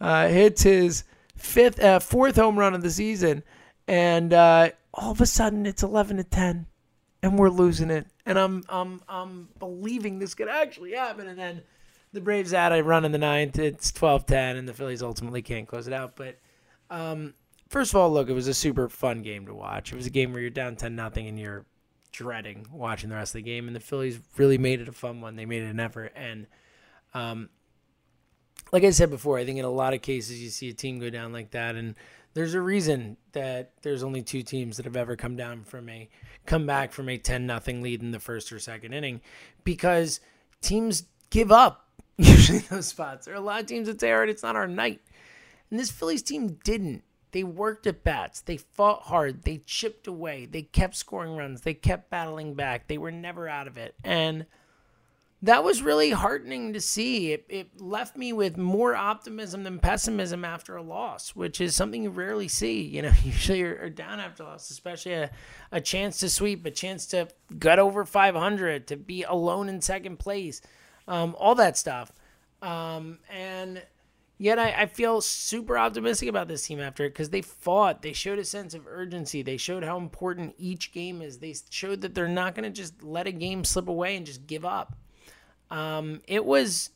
uh, 0.00 0.26
hits 0.26 0.62
his 0.62 1.04
fifth, 1.36 1.80
uh, 1.80 2.00
fourth 2.00 2.34
home 2.34 2.58
run 2.58 2.74
of 2.74 2.82
the 2.82 2.90
season. 2.90 3.44
And 3.86 4.32
uh, 4.32 4.70
all 4.92 5.12
of 5.12 5.20
a 5.20 5.26
sudden, 5.26 5.66
it's 5.66 5.84
11 5.84 6.16
to 6.16 6.24
10. 6.24 6.66
And 7.22 7.38
we're 7.38 7.50
losing 7.50 7.90
it. 7.90 8.08
And 8.30 8.38
I'm, 8.38 8.62
I'm, 8.68 9.00
I'm 9.08 9.48
believing 9.58 10.20
this 10.20 10.34
could 10.34 10.46
actually 10.46 10.92
happen. 10.92 11.26
And 11.26 11.36
then 11.36 11.62
the 12.12 12.20
Braves 12.20 12.54
add 12.54 12.70
a 12.70 12.80
run 12.80 13.04
in 13.04 13.10
the 13.10 13.18
ninth. 13.18 13.58
It's 13.58 13.90
12-10, 13.90 14.56
and 14.56 14.68
the 14.68 14.72
Phillies 14.72 15.02
ultimately 15.02 15.42
can't 15.42 15.66
close 15.66 15.88
it 15.88 15.92
out. 15.92 16.14
But 16.14 16.38
um, 16.90 17.34
first 17.68 17.92
of 17.92 17.96
all, 17.96 18.08
look, 18.08 18.28
it 18.28 18.32
was 18.32 18.46
a 18.46 18.54
super 18.54 18.88
fun 18.88 19.22
game 19.22 19.46
to 19.46 19.52
watch. 19.52 19.92
It 19.92 19.96
was 19.96 20.06
a 20.06 20.10
game 20.10 20.32
where 20.32 20.40
you're 20.40 20.48
down 20.48 20.76
10 20.76 20.94
nothing 20.94 21.26
and 21.26 21.40
you're 21.40 21.66
dreading 22.12 22.66
watching 22.72 23.10
the 23.10 23.16
rest 23.16 23.30
of 23.30 23.40
the 23.40 23.50
game. 23.50 23.66
And 23.66 23.74
the 23.74 23.80
Phillies 23.80 24.20
really 24.36 24.58
made 24.58 24.80
it 24.80 24.88
a 24.88 24.92
fun 24.92 25.20
one. 25.20 25.34
They 25.34 25.44
made 25.44 25.64
it 25.64 25.70
an 25.70 25.80
effort. 25.80 26.12
And 26.14 26.46
um, 27.14 27.48
like 28.72 28.84
I 28.84 28.90
said 28.90 29.10
before, 29.10 29.38
I 29.38 29.44
think 29.44 29.58
in 29.58 29.64
a 29.64 29.70
lot 29.70 29.94
of 29.94 30.02
cases 30.02 30.40
you 30.40 30.50
see 30.50 30.68
a 30.68 30.74
team 30.74 30.98
go 30.98 31.10
down 31.10 31.32
like 31.32 31.50
that, 31.52 31.74
and 31.74 31.94
there's 32.34 32.54
a 32.54 32.60
reason 32.60 33.16
that 33.32 33.72
there's 33.82 34.02
only 34.02 34.22
two 34.22 34.42
teams 34.42 34.76
that 34.76 34.86
have 34.86 34.96
ever 34.96 35.16
come 35.16 35.36
down 35.36 35.64
from 35.64 35.88
a 35.88 36.08
come 36.46 36.66
back 36.66 36.92
from 36.92 37.08
a 37.08 37.18
10 37.18 37.46
nothing 37.46 37.82
lead 37.82 38.02
in 38.02 38.12
the 38.12 38.20
first 38.20 38.52
or 38.52 38.58
second 38.58 38.92
inning 38.92 39.20
because 39.64 40.20
teams 40.60 41.04
give 41.30 41.52
up 41.52 41.86
usually 42.16 42.58
those 42.58 42.86
spots. 42.86 43.26
There 43.26 43.34
are 43.34 43.38
a 43.38 43.40
lot 43.40 43.60
of 43.60 43.66
teams 43.66 43.88
that 43.88 44.00
say, 44.00 44.12
all 44.12 44.20
right, 44.20 44.28
it's 44.28 44.42
not 44.42 44.56
our 44.56 44.68
night. 44.68 45.00
And 45.70 45.78
this 45.78 45.90
Phillies 45.90 46.22
team 46.22 46.58
didn't. 46.64 47.02
They 47.32 47.44
worked 47.44 47.86
at 47.86 48.02
bats. 48.02 48.40
They 48.40 48.56
fought 48.56 49.02
hard. 49.02 49.44
They 49.44 49.58
chipped 49.64 50.06
away. 50.08 50.46
They 50.46 50.62
kept 50.62 50.96
scoring 50.96 51.36
runs. 51.36 51.60
They 51.60 51.74
kept 51.74 52.10
battling 52.10 52.54
back. 52.54 52.88
They 52.88 52.98
were 52.98 53.12
never 53.12 53.48
out 53.48 53.68
of 53.68 53.76
it. 53.76 53.94
And 54.02 54.46
that 55.42 55.64
was 55.64 55.82
really 55.82 56.10
heartening 56.10 56.74
to 56.74 56.80
see. 56.80 57.32
It, 57.32 57.46
it 57.48 57.80
left 57.80 58.16
me 58.16 58.32
with 58.32 58.58
more 58.58 58.94
optimism 58.94 59.64
than 59.64 59.78
pessimism 59.78 60.44
after 60.44 60.76
a 60.76 60.82
loss, 60.82 61.30
which 61.30 61.60
is 61.60 61.74
something 61.74 62.02
you 62.02 62.10
rarely 62.10 62.48
see. 62.48 62.82
You 62.82 63.02
know, 63.02 63.12
usually 63.24 63.60
you're, 63.60 63.76
you're 63.76 63.90
down 63.90 64.20
after 64.20 64.42
a 64.42 64.46
loss, 64.46 64.70
especially 64.70 65.14
a, 65.14 65.30
a 65.72 65.80
chance 65.80 66.18
to 66.18 66.28
sweep, 66.28 66.66
a 66.66 66.70
chance 66.70 67.06
to 67.06 67.28
gut 67.58 67.78
over 67.78 68.04
500, 68.04 68.86
to 68.88 68.96
be 68.96 69.22
alone 69.22 69.68
in 69.68 69.80
second 69.80 70.18
place 70.18 70.60
um, 71.10 71.34
all 71.38 71.56
that 71.56 71.76
stuff. 71.76 72.12
Um, 72.62 73.18
and 73.28 73.82
yet 74.38 74.58
I, 74.58 74.82
I, 74.82 74.86
feel 74.86 75.22
super 75.22 75.78
optimistic 75.78 76.28
about 76.28 76.46
this 76.46 76.66
team 76.66 76.78
after 76.78 77.04
it 77.04 77.10
because 77.10 77.30
they 77.30 77.40
fought. 77.42 78.02
They 78.02 78.12
showed 78.12 78.38
a 78.38 78.44
sense 78.44 78.74
of 78.74 78.86
urgency. 78.86 79.42
They 79.42 79.56
showed 79.56 79.82
how 79.82 79.96
important 79.96 80.54
each 80.58 80.92
game 80.92 81.22
is. 81.22 81.38
They 81.38 81.54
showed 81.70 82.02
that 82.02 82.14
they're 82.14 82.28
not 82.28 82.54
going 82.54 82.70
to 82.70 82.70
just 82.70 83.02
let 83.02 83.26
a 83.26 83.32
game 83.32 83.64
slip 83.64 83.88
away 83.88 84.16
and 84.16 84.26
just 84.26 84.46
give 84.46 84.64
up. 84.64 84.94
Um, 85.70 86.20
it 86.26 86.44
was 86.44 86.90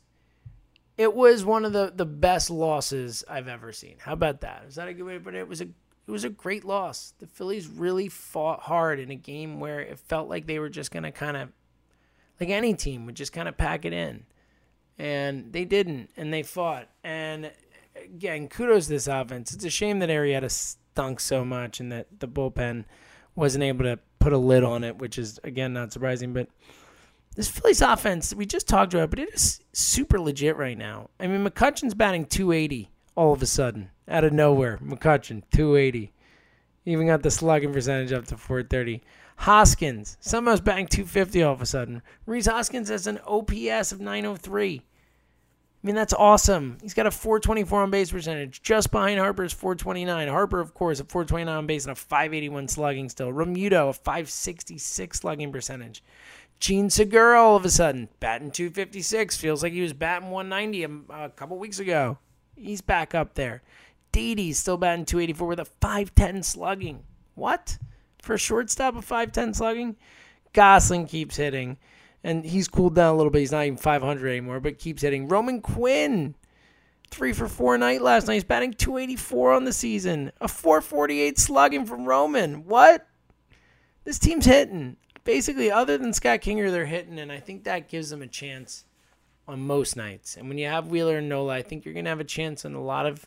it 0.97 1.13
was 1.13 1.43
one 1.43 1.65
of 1.65 1.73
the, 1.73 1.91
the 1.93 2.05
best 2.05 2.49
losses 2.49 3.23
I've 3.29 3.47
ever 3.47 3.71
seen. 3.71 3.95
How 3.99 4.13
about 4.13 4.41
that? 4.41 4.63
Is 4.67 4.75
that 4.75 4.87
a 4.87 4.93
good 4.93 5.03
way 5.03 5.13
to 5.15 5.19
put 5.19 5.35
it? 5.35 5.39
It 5.39 5.47
was 5.47 5.61
a 5.61 5.65
it 5.65 6.11
was 6.11 6.23
a 6.23 6.29
great 6.29 6.63
loss. 6.63 7.13
The 7.19 7.27
Phillies 7.27 7.67
really 7.67 8.09
fought 8.09 8.61
hard 8.61 8.99
in 8.99 9.09
a 9.09 9.15
game 9.15 9.59
where 9.59 9.79
it 9.79 9.99
felt 9.99 10.29
like 10.29 10.45
they 10.45 10.59
were 10.59 10.69
just 10.69 10.91
to 10.91 11.11
kind 11.11 11.35
of 11.37 11.49
like 12.39 12.49
any 12.49 12.73
team 12.73 13.05
would 13.05 13.15
just 13.15 13.33
kind 13.33 13.47
of 13.47 13.57
pack 13.57 13.85
it 13.85 13.93
in. 13.93 14.25
And 14.97 15.51
they 15.51 15.65
didn't, 15.65 16.09
and 16.15 16.33
they 16.33 16.43
fought. 16.43 16.87
And 17.03 17.51
again, 18.01 18.47
kudos 18.47 18.85
to 18.85 18.93
this 18.93 19.07
offense. 19.07 19.53
It's 19.53 19.65
a 19.65 19.69
shame 19.69 19.99
that 19.99 20.09
Arrieta 20.09 20.49
stunk 20.49 21.19
so 21.19 21.43
much 21.43 21.79
and 21.79 21.91
that 21.91 22.19
the 22.19 22.27
bullpen 22.27 22.85
wasn't 23.35 23.63
able 23.63 23.83
to 23.83 23.99
put 24.19 24.31
a 24.31 24.37
lid 24.37 24.63
on 24.63 24.83
it, 24.83 24.97
which 24.97 25.17
is, 25.17 25.39
again, 25.43 25.73
not 25.73 25.91
surprising. 25.91 26.33
But 26.33 26.47
this 27.35 27.49
Phillies 27.49 27.81
offense, 27.81 28.33
we 28.33 28.45
just 28.45 28.67
talked 28.67 28.93
about, 28.93 29.09
but 29.09 29.19
it 29.19 29.33
is 29.33 29.59
super 29.73 30.19
legit 30.19 30.55
right 30.55 30.77
now. 30.77 31.09
I 31.19 31.27
mean, 31.27 31.45
McCutchen's 31.45 31.93
batting 31.93 32.25
280 32.25 32.89
all 33.15 33.33
of 33.33 33.41
a 33.41 33.45
sudden, 33.45 33.89
out 34.07 34.23
of 34.23 34.33
nowhere. 34.33 34.77
McCutchen, 34.77 35.43
280. 35.53 36.11
Even 36.85 37.07
got 37.07 37.23
the 37.23 37.31
slugging 37.31 37.73
percentage 37.73 38.13
up 38.13 38.25
to 38.27 38.37
430. 38.37 39.01
Hoskins, 39.37 40.17
somehow 40.21 40.55
batting 40.57 40.87
250 40.87 41.43
all 41.43 41.53
of 41.53 41.61
a 41.61 41.65
sudden. 41.65 42.01
Rhys 42.25 42.45
Hoskins 42.45 42.89
has 42.89 43.07
an 43.07 43.19
OPS 43.27 43.91
of 43.91 43.99
903. 43.99 44.81
I 44.81 45.85
mean, 45.85 45.95
that's 45.95 46.13
awesome. 46.13 46.77
He's 46.81 46.95
got 46.95 47.05
a 47.05 47.11
424 47.11 47.83
on 47.83 47.91
base 47.91 48.09
percentage, 48.11 48.63
just 48.63 48.89
behind 48.89 49.19
Harper's 49.19 49.53
429. 49.53 50.27
Harper, 50.29 50.59
of 50.59 50.73
course, 50.73 50.99
a 50.99 51.03
429 51.03 51.55
on 51.55 51.67
base 51.67 51.85
and 51.85 51.91
a 51.91 51.95
581 51.95 52.69
slugging 52.69 53.09
still. 53.09 53.31
Realmuto, 53.31 53.89
a 53.89 53.93
566 53.93 55.19
slugging 55.19 55.51
percentage. 55.51 56.01
Jean 56.65 56.89
Segura, 56.89 57.39
all 57.39 57.55
of 57.55 57.63
a 57.63 57.69
sudden, 57.69 58.09
batting 58.19 58.49
256. 58.49 59.37
Feels 59.37 59.61
like 59.61 59.71
he 59.71 59.81
was 59.81 59.93
batting 59.93 60.31
190 60.31 60.83
a, 60.83 61.25
a 61.25 61.29
couple 61.29 61.59
weeks 61.59 61.77
ago. 61.77 62.17
He's 62.55 62.81
back 62.81 63.13
up 63.13 63.35
there. 63.35 63.61
Didi's 64.11 64.57
still 64.57 64.77
batting 64.77 65.05
284 65.05 65.47
with 65.47 65.59
a 65.59 65.65
510 65.65 66.41
slugging. 66.41 67.03
What? 67.35 67.77
for 68.25 68.33
a 68.33 68.39
shortstop 68.39 68.95
a 68.95 68.99
5'10 68.99 69.55
slugging. 69.55 69.95
Gosselin 70.53 71.05
keeps 71.05 71.35
hitting, 71.35 71.77
and 72.23 72.43
he's 72.43 72.67
cooled 72.67 72.95
down 72.95 73.13
a 73.13 73.17
little 73.17 73.31
bit. 73.31 73.39
He's 73.41 73.51
not 73.51 73.65
even 73.65 73.77
500 73.77 74.27
anymore, 74.27 74.59
but 74.59 74.79
keeps 74.79 75.03
hitting. 75.03 75.27
Roman 75.27 75.61
Quinn, 75.61 76.33
three 77.11 77.33
for 77.33 77.47
four 77.47 77.77
night 77.77 78.01
last 78.01 78.25
night. 78.25 78.35
He's 78.35 78.43
batting 78.43 78.73
284 78.73 79.53
on 79.53 79.65
the 79.65 79.73
season. 79.73 80.31
A 80.41 80.47
448 80.47 81.37
slugging 81.37 81.85
from 81.85 82.05
Roman. 82.05 82.65
What? 82.65 83.07
This 84.03 84.17
team's 84.17 84.45
hitting. 84.45 84.97
Basically, 85.25 85.71
other 85.71 85.97
than 85.97 86.13
Scott 86.13 86.39
Kinger, 86.41 86.71
they're 86.71 86.85
hitting, 86.85 87.19
and 87.19 87.31
I 87.31 87.39
think 87.39 87.63
that 87.63 87.89
gives 87.89 88.11
them 88.11 88.21
a 88.21 88.27
chance 88.27 88.85
on 89.47 89.59
most 89.59 89.97
nights. 89.97 90.37
And 90.37 90.47
when 90.47 90.57
you 90.57 90.67
have 90.67 90.87
Wheeler 90.87 91.17
and 91.17 91.27
Nola, 91.27 91.55
I 91.55 91.61
think 91.61 91.83
you're 91.83 91.93
going 91.93 92.05
to 92.05 92.09
have 92.09 92.19
a 92.19 92.23
chance 92.23 92.63
in 92.63 92.73
a 92.73 92.81
lot 92.81 93.05
of 93.05 93.25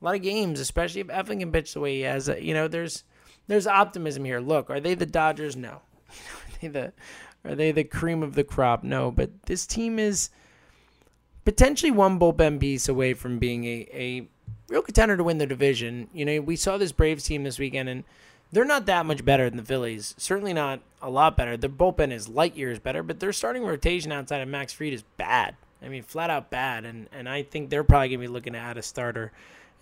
a 0.00 0.04
lot 0.04 0.14
of 0.14 0.22
games, 0.22 0.60
especially 0.60 1.00
if 1.00 1.08
Eflin 1.08 1.40
can 1.40 1.52
pitch 1.52 1.74
the 1.74 1.80
way 1.80 1.96
he 1.96 2.00
has. 2.02 2.28
Uh, 2.28 2.36
you 2.36 2.54
know, 2.54 2.68
there's 2.68 3.04
there's 3.48 3.66
optimism 3.66 4.24
here. 4.24 4.40
Look, 4.40 4.70
are 4.70 4.80
they 4.80 4.94
the 4.94 5.06
Dodgers? 5.06 5.56
No. 5.56 5.80
are 6.10 6.60
they 6.60 6.68
the 6.68 6.92
are 7.44 7.54
they 7.54 7.72
the 7.72 7.84
cream 7.84 8.22
of 8.22 8.34
the 8.34 8.44
crop? 8.44 8.84
No. 8.84 9.10
But 9.10 9.44
this 9.44 9.66
team 9.66 9.98
is 9.98 10.30
potentially 11.44 11.90
one 11.90 12.18
bullpen 12.18 12.60
piece 12.60 12.88
away 12.88 13.14
from 13.14 13.38
being 13.38 13.64
a, 13.64 13.88
a 13.92 14.28
real 14.68 14.82
contender 14.82 15.16
to 15.16 15.24
win 15.24 15.38
the 15.38 15.46
division. 15.46 16.08
You 16.12 16.24
know, 16.24 16.40
we 16.40 16.56
saw 16.56 16.78
this 16.78 16.92
Braves 16.92 17.24
team 17.24 17.44
this 17.44 17.58
weekend, 17.58 17.88
and 17.88 18.04
they're 18.52 18.64
not 18.64 18.86
that 18.86 19.06
much 19.06 19.24
better 19.24 19.48
than 19.48 19.58
the 19.58 19.64
Phillies. 19.64 20.14
Certainly 20.18 20.54
not 20.54 20.80
a 21.00 21.10
lot 21.10 21.36
better. 21.36 21.56
Their 21.56 21.70
bullpen 21.70 22.12
is 22.12 22.28
light 22.28 22.56
years 22.56 22.78
better, 22.78 23.02
but 23.02 23.20
their 23.20 23.32
starting 23.32 23.64
rotation 23.64 24.12
outside 24.12 24.40
of 24.40 24.48
Max 24.48 24.72
Fried 24.72 24.92
is 24.92 25.04
bad. 25.16 25.56
I 25.82 25.88
mean, 25.88 26.02
flat 26.02 26.30
out 26.30 26.50
bad. 26.50 26.84
And 26.84 27.08
and 27.12 27.28
I 27.28 27.42
think 27.42 27.70
they're 27.70 27.84
probably 27.84 28.08
gonna 28.08 28.20
be 28.20 28.28
looking 28.28 28.52
to 28.54 28.58
add 28.58 28.76
a 28.76 28.82
starter 28.82 29.32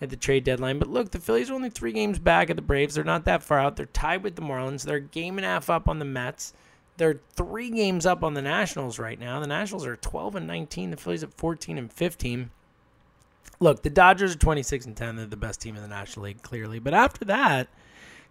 at 0.01 0.09
the 0.09 0.15
trade 0.15 0.43
deadline. 0.43 0.79
But 0.79 0.89
look, 0.89 1.11
the 1.11 1.19
Phillies 1.19 1.49
are 1.49 1.55
only 1.55 1.69
three 1.69 1.91
games 1.91 2.19
back 2.19 2.49
at 2.49 2.55
the 2.55 2.61
Braves. 2.61 2.95
They're 2.95 3.03
not 3.03 3.25
that 3.25 3.43
far 3.43 3.59
out. 3.59 3.75
They're 3.75 3.87
tied 3.87 4.23
with 4.23 4.35
the 4.35 4.41
Marlins. 4.41 4.83
They're 4.83 4.97
a 4.97 5.01
game 5.01 5.37
and 5.37 5.45
a 5.45 5.49
half 5.49 5.69
up 5.69 5.89
on 5.89 5.99
the 5.99 6.05
Mets. 6.05 6.53
They're 6.97 7.21
three 7.33 7.69
games 7.69 8.05
up 8.05 8.23
on 8.23 8.33
the 8.33 8.41
Nationals 8.41 8.99
right 8.99 9.19
now. 9.19 9.39
The 9.39 9.47
Nationals 9.47 9.85
are 9.85 9.95
12 9.95 10.35
and 10.35 10.47
19. 10.47 10.91
The 10.91 10.97
Phillies 10.97 11.23
at 11.23 11.33
14 11.33 11.77
and 11.77 11.91
15. 11.91 12.51
Look, 13.61 13.83
the 13.83 13.89
Dodgers 13.89 14.35
are 14.35 14.37
26 14.37 14.85
and 14.85 14.97
10. 14.97 15.15
They're 15.15 15.25
the 15.25 15.37
best 15.37 15.61
team 15.61 15.75
in 15.75 15.81
the 15.81 15.87
National 15.87 16.25
League, 16.25 16.41
clearly. 16.41 16.79
But 16.79 16.93
after 16.93 17.25
that, 17.25 17.67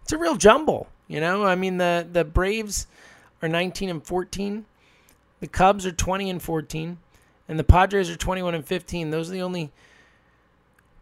it's 0.09 0.13
a 0.15 0.17
real 0.17 0.35
jumble. 0.35 0.87
You 1.07 1.21
know, 1.21 1.45
I 1.45 1.53
mean, 1.53 1.77
the 1.77 2.07
the 2.11 2.25
Braves 2.25 2.87
are 3.43 3.47
19 3.47 3.89
and 3.89 4.03
14. 4.03 4.65
The 5.39 5.47
Cubs 5.47 5.85
are 5.85 5.91
20 5.91 6.31
and 6.31 6.41
14, 6.41 6.97
and 7.47 7.59
the 7.59 7.63
Padres 7.63 8.09
are 8.09 8.15
21 8.15 8.55
and 8.55 8.65
15. 8.65 9.11
Those 9.11 9.29
are 9.29 9.33
the 9.33 9.43
only 9.43 9.71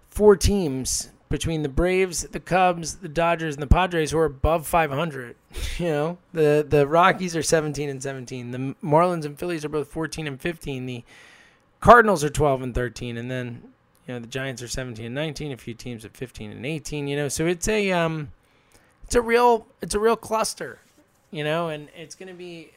four 0.10 0.36
teams 0.36 1.10
between 1.30 1.64
the 1.64 1.70
Braves, 1.70 2.24
the 2.24 2.42
Cubs, 2.42 2.98
the 2.98 3.08
Dodgers, 3.08 3.56
and 3.56 3.64
the 3.64 3.68
Padres 3.68 4.12
who 4.12 4.18
are 4.18 4.26
above 4.26 4.68
500. 4.68 5.36
You 5.78 5.86
know, 5.86 6.18
the 6.34 6.66
the 6.68 6.86
Rockies 6.86 7.34
are 7.36 7.44
17 7.44 7.88
and 7.88 8.04
17. 8.04 8.52
The 8.52 8.76
Marlins 8.84 9.24
and 9.24 9.40
Phillies 9.40 9.64
are 9.64 9.70
both 9.70 9.88
14 9.88 10.28
and 10.28 10.42
15. 10.42 10.86
The 10.86 11.04
Cardinals 11.80 12.26
are 12.26 12.30
12 12.30 12.62
and 12.62 12.76
13, 12.76 13.16
and 13.16 13.32
then 13.32 13.62
you 14.06 14.16
know 14.16 14.20
the 14.20 14.28
Giants 14.28 14.62
are 14.62 14.68
17 14.68 15.06
and 15.06 15.16
19. 15.16 15.54
A 15.54 15.58
few 15.58 15.76
teams 15.76 16.04
at 16.04 16.18
15 16.18 16.52
and 16.52 16.66
18. 16.66 17.08
You 17.08 17.16
know, 17.16 17.30
so 17.30 17.46
it's 17.46 17.68
a 17.70 17.92
um, 17.92 18.32
it's 19.08 19.16
a 19.16 19.22
real 19.22 19.66
it's 19.82 19.96
a 19.96 20.00
real 20.00 20.18
cluster. 20.18 20.80
you 21.32 21.44
know, 21.44 21.70
and 21.70 21.90
it's 21.96 22.16
going 22.16 22.30
to 22.30 22.34
be 22.34 22.72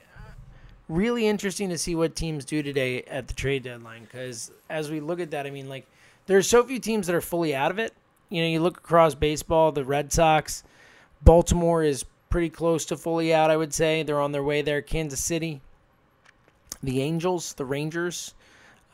really 0.88 1.26
interesting 1.26 1.68
to 1.68 1.78
see 1.78 1.94
what 1.94 2.16
teams 2.16 2.44
do 2.44 2.62
today 2.62 3.02
at 3.02 3.28
the 3.28 3.34
trade 3.34 3.62
deadline. 3.62 4.02
Because 4.02 4.50
as 4.68 4.90
we 4.90 5.00
look 5.00 5.20
at 5.20 5.30
that, 5.30 5.46
I 5.46 5.50
mean, 5.50 5.68
like, 5.68 5.86
there's 6.26 6.48
so 6.48 6.64
few 6.64 6.78
teams 6.78 7.06
that 7.06 7.14
are 7.14 7.20
fully 7.20 7.54
out 7.54 7.70
of 7.70 7.78
it. 7.78 7.92
You 8.28 8.42
know, 8.42 8.48
you 8.48 8.60
look 8.60 8.78
across 8.78 9.14
baseball, 9.14 9.72
the 9.72 9.84
Red 9.84 10.12
Sox, 10.12 10.62
Baltimore 11.22 11.82
is 11.82 12.04
pretty 12.28 12.50
close 12.50 12.84
to 12.86 12.96
fully 12.96 13.34
out, 13.34 13.50
I 13.50 13.56
would 13.56 13.74
say. 13.74 14.02
They're 14.02 14.20
on 14.20 14.32
their 14.32 14.42
way 14.42 14.62
there. 14.62 14.82
Kansas 14.82 15.20
City, 15.20 15.60
the 16.82 17.02
Angels, 17.02 17.54
the 17.54 17.64
Rangers, 17.64 18.34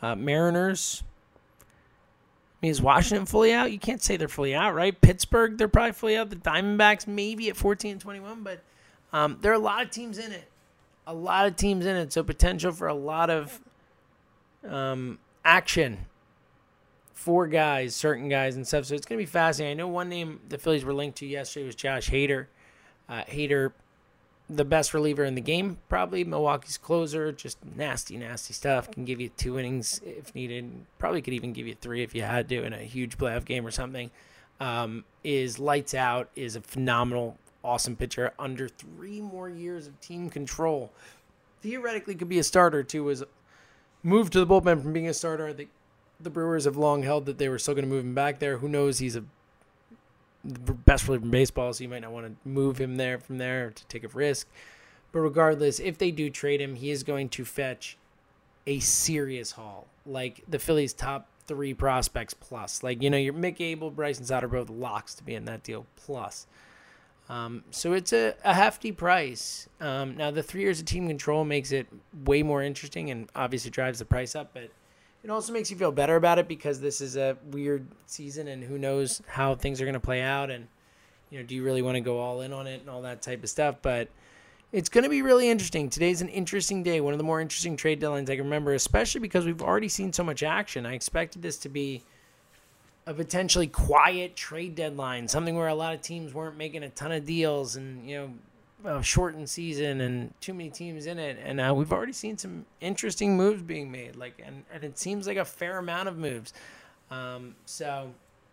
uh, 0.01 0.15
Mariners. 0.15 1.03
Mean, 2.67 2.73
is 2.73 2.83
Washington 2.83 3.27
fully 3.27 3.53
out? 3.53 3.71
You 3.71 3.79
can't 3.79 4.03
say 4.03 4.17
they're 4.17 4.27
fully 4.27 4.53
out, 4.53 4.75
right? 4.75 5.01
Pittsburgh, 5.01 5.57
they're 5.57 5.69
probably 5.69 5.93
fully 5.93 6.17
out. 6.17 6.31
The 6.31 6.37
Diamondbacks, 6.37 7.07
maybe 7.07 7.49
at 7.49 7.57
14 7.57 7.93
and 7.93 8.01
21, 8.01 8.43
but 8.43 8.61
um, 9.13 9.39
there 9.41 9.53
are 9.53 9.55
a 9.55 9.59
lot 9.61 9.85
of 9.85 9.91
teams 9.93 10.19
in 10.19 10.33
it. 10.33 10.51
A 11.07 11.15
lot 11.15 11.47
of 11.47 11.55
teams 11.55 11.87
in 11.87 11.95
it. 11.95 12.13
So 12.13 12.25
potential 12.25 12.73
for 12.73 12.89
a 12.89 12.95
lot 12.95 13.31
of 13.31 13.61
um, 14.69 15.21
action 15.45 16.07
for 17.13 17.47
guys, 17.47 17.95
certain 17.95 18.29
guys 18.29 18.57
and 18.57 18.67
stuff. 18.67 18.87
So 18.87 18.97
it's 18.97 19.07
going 19.07 19.19
to 19.19 19.23
be 19.23 19.31
fascinating. 19.31 19.79
I 19.79 19.83
know 19.85 19.89
one 19.89 20.09
name 20.09 20.41
the 20.49 20.59
Phillies 20.59 20.85
were 20.85 20.93
linked 20.93 21.19
to 21.19 21.27
yesterday 21.27 21.67
was 21.67 21.77
Josh 21.77 22.11
Hader. 22.11 22.47
Uh, 23.09 23.23
Hader, 23.23 23.75
the 24.49 24.65
best 24.65 24.95
reliever 24.95 25.25
in 25.25 25.35
the 25.35 25.41
game, 25.41 25.79
probably 25.89 26.23
Milwaukee's 26.25 26.79
closer. 26.79 27.33
Just 27.33 27.59
nasty, 27.65 28.17
nasty 28.17 28.55
stuff. 28.55 28.91
Can 28.91 29.05
give 29.05 29.21
you 29.21 29.29
two 29.31 29.59
innings 29.59 30.01
if 30.05 30.35
needed. 30.35 30.71
Probably 30.99 31.21
could 31.21 31.35
even 31.35 31.53
give 31.53 31.67
you 31.67 31.75
three 31.75 32.03
if 32.03 32.15
you 32.15 32.23
had 32.23 32.49
to 32.51 32.63
in 32.63 32.73
a 32.73 32.79
huge 32.79 33.19
playoff 33.19 33.45
game 33.45 33.67
or 33.67 33.71
something. 33.71 34.11
Um, 34.61 35.05
is 35.25 35.59
lights 35.59 35.95
out. 35.95 36.31
Is 36.37 36.55
a 36.57 36.61
phenomenal, 36.61 37.39
awesome 37.65 37.97
pitcher. 37.97 38.33
Under 38.39 38.69
three 38.69 39.21
more 39.21 39.49
years 39.49 39.87
of 39.87 40.01
team 40.01 40.31
control, 40.31 40.93
theoretically 41.61 42.15
could 42.15 42.29
be 42.29 42.39
a 42.39 42.45
starter 42.45 42.83
too. 42.83 43.05
Was 43.05 43.25
moved 44.03 44.33
to 44.35 44.45
the 44.45 44.47
bullpen 44.47 44.81
from 44.81 44.93
being 44.93 45.09
a 45.09 45.15
starter. 45.15 45.53
The, 45.53 45.69
the 46.21 46.31
Brewers 46.31 46.65
have 46.65 46.77
long 46.77 47.03
held 47.03 47.27
that 47.27 47.39
they 47.39 47.49
were 47.49 47.59
still 47.59 47.75
going 47.75 47.85
to 47.85 47.91
move 47.91 48.05
him 48.05 48.15
back 48.15 48.39
there. 48.39 48.59
Who 48.59 48.69
knows? 48.69 48.99
He's 48.99 49.17
a 49.17 49.25
best 50.47 51.07
reliever 51.07 51.25
in 51.25 51.31
baseball, 51.31 51.73
so 51.73 51.83
you 51.83 51.89
might 51.89 52.03
not 52.03 52.13
want 52.13 52.27
to 52.27 52.49
move 52.49 52.79
him 52.79 52.97
there 52.97 53.19
from 53.19 53.39
there 53.39 53.71
to 53.71 53.87
take 53.87 54.05
a 54.05 54.09
risk. 54.09 54.49
But 55.13 55.21
regardless, 55.21 55.81
if 55.81 55.99
they 55.99 56.11
do 56.11 56.31
trade 56.31 56.61
him, 56.61 56.77
he 56.77 56.91
is 56.91 57.03
going 57.03 57.29
to 57.31 57.45
fetch 57.45 57.97
a 58.67 58.81
serious 58.81 59.53
haul. 59.53 59.87
Like 60.05 60.43
the 60.49 60.59
Phillies' 60.59 60.93
top 60.93 61.29
three 61.47 61.75
prospects 61.75 62.35
plus. 62.35 62.83
Like, 62.83 63.03
you 63.03 63.11
know, 63.11 63.17
your 63.17 63.33
Mick 63.33 63.61
Abel, 63.61 63.91
Bryson 63.91 64.25
Stott 64.25 64.49
both 64.51 64.71
locks 64.71 65.15
to 65.15 65.25
be 65.25 65.35
in 65.35 65.45
that 65.47 65.63
deal 65.63 65.87
plus. 65.97 66.47
Um, 67.29 67.65
so 67.71 67.93
it's 67.93 68.13
a, 68.13 68.35
a 68.45 68.55
hefty 68.55 68.93
price. 68.93 69.69
Um, 69.81 70.17
now, 70.17 70.31
the 70.31 70.43
three 70.43 70.63
years 70.63 70.81
of 70.81 70.87
team 70.87 71.09
control 71.09 71.45
makes 71.45 71.73
it 71.73 71.87
way 72.25 72.43
more 72.43 72.63
interesting 72.63 73.11
and 73.11 73.29
obviously 73.35 73.71
drives 73.71 73.99
the 73.99 74.05
price 74.05 74.37
up, 74.37 74.51
but 74.55 74.71
it 75.27 75.31
also 75.31 75.53
makes 75.53 75.73
you 75.73 75.77
feel 75.77 75.91
better 75.91 76.15
about 76.15 76.39
it 76.39 76.47
because 76.47 76.81
this 76.81 77.01
is 77.01 77.17
a 77.17 77.37
weird 77.51 77.85
season 78.07 78.47
and 78.47 78.63
who 78.63 78.79
knows 78.79 79.21
how 79.27 79.57
things 79.57 79.81
are 79.81 79.85
going 79.85 79.95
to 79.95 79.99
play 79.99 80.23
out 80.23 80.53
and 80.53 80.69
you 81.31 81.39
know 81.41 81.45
do 81.45 81.57
you 81.57 81.65
really 81.65 81.83
want 81.83 81.97
to 81.97 82.01
go 82.01 82.21
all 82.21 82.43
in 82.43 82.53
on 82.53 82.69
it 82.69 82.81
and 82.81 82.89
all 82.89 83.03
that 83.03 83.23
type 83.23 83.43
of 83.43 83.51
stuff 83.51 83.75
but 83.83 84.09
it's 84.71 84.89
going 84.89 85.05
to 85.05 85.11
be 85.11 85.23
really 85.23 85.49
interesting. 85.49 85.89
Today's 85.89 86.23
an 86.23 86.29
interesting 86.29 86.85
day 86.85 87.01
one 87.01 87.13
of 87.13 87.19
the 87.19 87.25
more 87.25 87.41
interesting 87.41 87.77
trade 87.77 88.01
deadlines 88.01 88.31
i 88.31 88.37
can 88.37 88.45
remember 88.45 88.73
especially 88.75 89.21
because 89.21 89.45
we've 89.45 89.63
already 89.63 89.89
seen 89.89 90.13
so 90.13 90.23
much 90.23 90.45
action. 90.45 90.87
I 90.87 90.95
expected 90.95 91.43
this 91.43 91.57
to 91.59 91.69
be 91.69 92.05
a 93.05 93.13
potentially 93.13 93.67
quiet 93.67 94.37
trade 94.37 94.77
deadline 94.77 95.27
something 95.27 95.57
where 95.57 95.67
a 95.67 95.75
lot 95.75 95.93
of 95.93 96.03
teams 96.03 96.35
weren't 96.35 96.57
making 96.57 96.85
a 96.85 96.89
ton 96.91 97.11
of 97.11 97.27
deals 97.27 97.75
and 97.75 98.09
you 98.09 98.17
know 98.17 98.31
shortened 99.03 99.49
season 99.49 100.01
and 100.01 100.33
too 100.41 100.55
many 100.55 100.71
teams 100.71 101.07
in 101.07 101.19
it, 101.19 101.39
and 101.43 101.61
uh, 101.61 101.73
we've 101.75 101.93
already 101.93 102.13
seen 102.13 102.39
some 102.39 102.67
interesting 102.81 103.37
moves 103.37 103.63
being 103.63 103.91
made. 103.91 104.17
Like, 104.17 104.41
and, 104.45 104.65
and 104.73 104.85
it 104.85 104.99
seems 104.99 105.27
like 105.27 105.37
a 105.37 105.45
fair 105.45 105.79
amount 105.79 106.09
of 106.09 106.17
moves. 106.17 106.53
Um, 107.11 107.55
so 107.65 108.13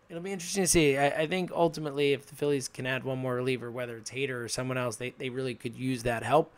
it'll 0.10 0.24
be 0.24 0.32
interesting 0.32 0.64
to 0.64 0.68
see. 0.68 0.98
I, 0.98 1.08
I, 1.22 1.28
think 1.28 1.52
ultimately, 1.52 2.14
if 2.14 2.28
the 2.28 2.36
Phillies 2.36 2.68
can 2.68 2.86
add 2.86 3.04
one 3.04 3.20
more 3.20 3.36
reliever, 3.36 3.72
whether 3.72 3.98
it's 3.98 4.12
Hader 4.12 4.44
or 4.44 4.48
someone 4.48 4.78
else, 4.78 4.96
they 4.96 5.12
they 5.18 5.30
really 5.30 5.56
could 5.56 5.76
use 5.76 6.04
that 6.04 6.24
help. 6.24 6.54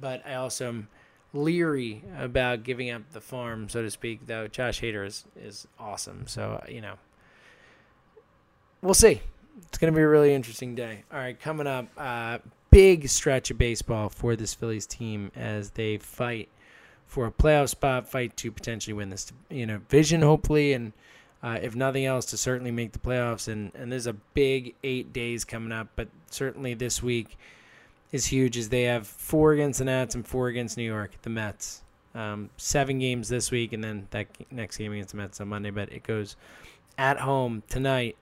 But 0.00 0.24
I 0.26 0.34
also 0.34 0.68
am 0.68 0.88
leery 1.32 2.04
about 2.18 2.62
giving 2.62 2.90
up 2.90 3.02
the 3.12 3.20
farm, 3.20 3.68
so 3.68 3.82
to 3.82 3.90
speak. 3.90 4.26
Though 4.26 4.46
Josh 4.46 4.80
Hader 4.80 5.06
is 5.06 5.24
is 5.36 5.66
awesome, 5.78 6.26
so 6.26 6.62
you 6.68 6.80
know, 6.80 6.94
we'll 8.82 8.94
see. 8.94 9.20
It's 9.66 9.78
going 9.78 9.92
to 9.92 9.96
be 9.96 10.02
a 10.02 10.08
really 10.08 10.34
interesting 10.34 10.74
day. 10.74 11.04
All 11.12 11.18
right, 11.18 11.38
coming 11.38 11.66
up, 11.66 11.88
uh, 11.96 12.38
big 12.70 13.08
stretch 13.08 13.50
of 13.50 13.58
baseball 13.58 14.08
for 14.08 14.36
this 14.36 14.54
Phillies 14.54 14.86
team 14.86 15.30
as 15.34 15.70
they 15.70 15.98
fight 15.98 16.48
for 17.06 17.26
a 17.26 17.32
playoff 17.32 17.70
spot, 17.70 18.08
fight 18.08 18.36
to 18.36 18.52
potentially 18.52 18.94
win 18.94 19.10
this 19.10 19.32
you 19.48 19.66
know 19.66 19.80
vision, 19.88 20.22
hopefully, 20.22 20.72
and 20.72 20.92
uh, 21.42 21.58
if 21.62 21.74
nothing 21.74 22.04
else, 22.04 22.26
to 22.26 22.36
certainly 22.36 22.70
make 22.70 22.92
the 22.92 22.98
playoffs. 22.98 23.48
And 23.48 23.72
and 23.74 23.90
there's 23.90 24.06
a 24.06 24.12
big 24.12 24.74
eight 24.84 25.12
days 25.12 25.44
coming 25.44 25.72
up, 25.72 25.88
but 25.96 26.08
certainly 26.30 26.74
this 26.74 27.02
week 27.02 27.36
is 28.12 28.26
huge 28.26 28.56
as 28.56 28.68
they 28.68 28.84
have 28.84 29.06
four 29.06 29.52
against 29.52 29.80
the 29.80 29.84
Nats 29.84 30.14
and 30.14 30.26
four 30.26 30.48
against 30.48 30.76
New 30.76 30.84
York, 30.84 31.12
the 31.22 31.30
Mets. 31.30 31.82
Um, 32.14 32.50
seven 32.56 32.98
games 32.98 33.28
this 33.28 33.50
week, 33.50 33.72
and 33.72 33.84
then 33.84 34.08
that 34.10 34.26
next 34.50 34.76
game 34.76 34.92
against 34.92 35.12
the 35.12 35.18
Mets 35.18 35.40
on 35.40 35.48
Monday. 35.48 35.70
But 35.70 35.92
it 35.92 36.02
goes 36.02 36.36
at 36.96 37.20
home 37.20 37.62
tonight 37.68 38.16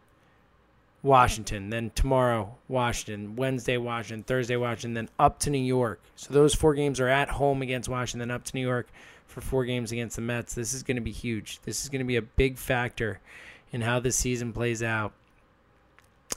Washington, 1.02 1.70
then 1.70 1.90
tomorrow, 1.94 2.56
Washington, 2.68 3.36
Wednesday, 3.36 3.76
Washington, 3.76 4.24
Thursday, 4.24 4.56
Washington, 4.56 4.94
then 4.94 5.08
up 5.18 5.38
to 5.40 5.50
New 5.50 5.58
York. 5.58 6.00
So 6.16 6.34
those 6.34 6.54
four 6.54 6.74
games 6.74 6.98
are 6.98 7.08
at 7.08 7.28
home 7.28 7.62
against 7.62 7.88
Washington, 7.88 8.28
then 8.28 8.34
up 8.34 8.44
to 8.44 8.54
New 8.54 8.66
York 8.66 8.88
for 9.26 9.40
four 9.40 9.64
games 9.64 9.92
against 9.92 10.16
the 10.16 10.22
Mets. 10.22 10.54
This 10.54 10.74
is 10.74 10.82
going 10.82 10.96
to 10.96 11.02
be 11.02 11.12
huge. 11.12 11.60
This 11.62 11.82
is 11.82 11.88
going 11.88 12.00
to 12.00 12.06
be 12.06 12.16
a 12.16 12.22
big 12.22 12.58
factor 12.58 13.20
in 13.72 13.82
how 13.82 14.00
this 14.00 14.16
season 14.16 14.52
plays 14.52 14.82
out. 14.82 15.12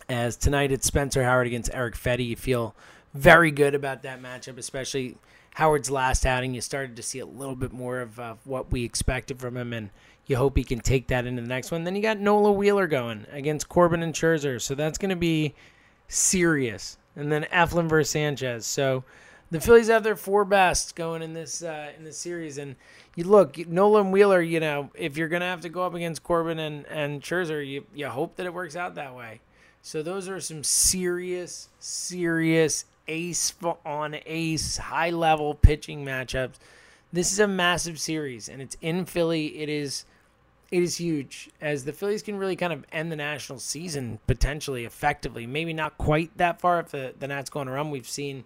As 0.07 0.35
tonight 0.35 0.71
it's 0.71 0.85
Spencer 0.85 1.23
Howard 1.23 1.47
against 1.47 1.69
Erick 1.73 1.95
Fedde. 1.95 2.27
You 2.27 2.35
feel 2.35 2.75
very 3.13 3.51
good 3.51 3.73
about 3.73 4.03
that 4.03 4.21
matchup, 4.21 4.57
especially 4.57 5.17
Howard's 5.55 5.89
last 5.89 6.25
outing. 6.25 6.53
You 6.53 6.61
started 6.61 6.95
to 6.95 7.03
see 7.03 7.19
a 7.19 7.25
little 7.25 7.55
bit 7.55 7.71
more 7.71 8.01
of 8.01 8.19
uh, 8.19 8.35
what 8.43 8.71
we 8.71 8.83
expected 8.83 9.39
from 9.39 9.57
him, 9.57 9.73
and 9.73 9.89
you 10.29 10.37
hope 10.37 10.55
he 10.55 10.63
can 10.63 10.79
take 10.79 11.07
that 11.07 11.25
into 11.25 11.41
the 11.41 11.47
next 11.47 11.71
one. 11.71 11.83
Then 11.83 11.95
you 11.95 12.03
got 12.03 12.19
Nola 12.19 12.51
Wheeler 12.51 12.85
going 12.85 13.25
against 13.31 13.67
Corbin 13.67 14.03
and 14.03 14.13
Scherzer, 14.13 14.61
so 14.61 14.75
that's 14.75 14.99
going 14.99 15.09
to 15.09 15.15
be 15.15 15.55
serious. 16.07 16.97
And 17.15 17.31
then 17.31 17.47
Eflin 17.51 17.89
versus 17.89 18.11
Sanchez. 18.11 18.67
So 18.67 19.03
the 19.49 19.59
Phillies 19.59 19.87
have 19.87 20.03
their 20.03 20.15
four 20.15 20.45
best 20.45 20.95
going 20.95 21.23
in 21.23 21.33
this 21.33 21.63
uh, 21.63 21.91
in 21.97 22.03
this 22.03 22.19
series, 22.19 22.59
and 22.59 22.75
you 23.15 23.23
look 23.23 23.57
Nolan 23.67 24.11
Wheeler. 24.11 24.39
You 24.39 24.59
know, 24.59 24.91
if 24.93 25.17
you're 25.17 25.27
going 25.29 25.41
to 25.41 25.47
have 25.47 25.61
to 25.61 25.69
go 25.69 25.81
up 25.81 25.95
against 25.95 26.23
Corbin 26.23 26.59
and 26.59 26.85
and 26.85 27.23
Scherzer, 27.23 27.67
you 27.67 27.85
you 27.95 28.07
hope 28.07 28.35
that 28.35 28.45
it 28.45 28.53
works 28.53 28.75
out 28.75 28.93
that 28.95 29.15
way. 29.15 29.41
So 29.81 30.03
those 30.03 30.29
are 30.29 30.39
some 30.39 30.63
serious, 30.63 31.69
serious 31.79 32.85
ace 33.07 33.51
on 33.83 34.17
ace, 34.27 34.77
high 34.77 35.09
level 35.09 35.55
pitching 35.55 36.05
matchups. 36.05 36.57
This 37.11 37.31
is 37.31 37.39
a 37.39 37.47
massive 37.47 37.99
series, 37.99 38.47
and 38.47 38.61
it's 38.61 38.77
in 38.81 39.05
Philly. 39.05 39.57
It 39.57 39.69
is 39.69 40.05
it 40.71 40.83
is 40.83 40.97
huge 40.97 41.49
as 41.61 41.85
the 41.85 41.93
Phillies 41.93 42.21
can 42.21 42.37
really 42.37 42.55
kind 42.55 42.71
of 42.71 42.85
end 42.91 43.11
the 43.11 43.15
national 43.15 43.59
season 43.59 44.19
potentially 44.27 44.85
effectively. 44.85 45.47
Maybe 45.47 45.73
not 45.73 45.97
quite 45.97 46.35
that 46.37 46.61
far 46.61 46.79
if 46.79 46.89
the, 46.89 47.13
the 47.17 47.27
Nats 47.27 47.49
go 47.49 47.61
on 47.61 47.67
a 47.67 47.71
run. 47.71 47.89
We've 47.89 48.07
seen 48.07 48.43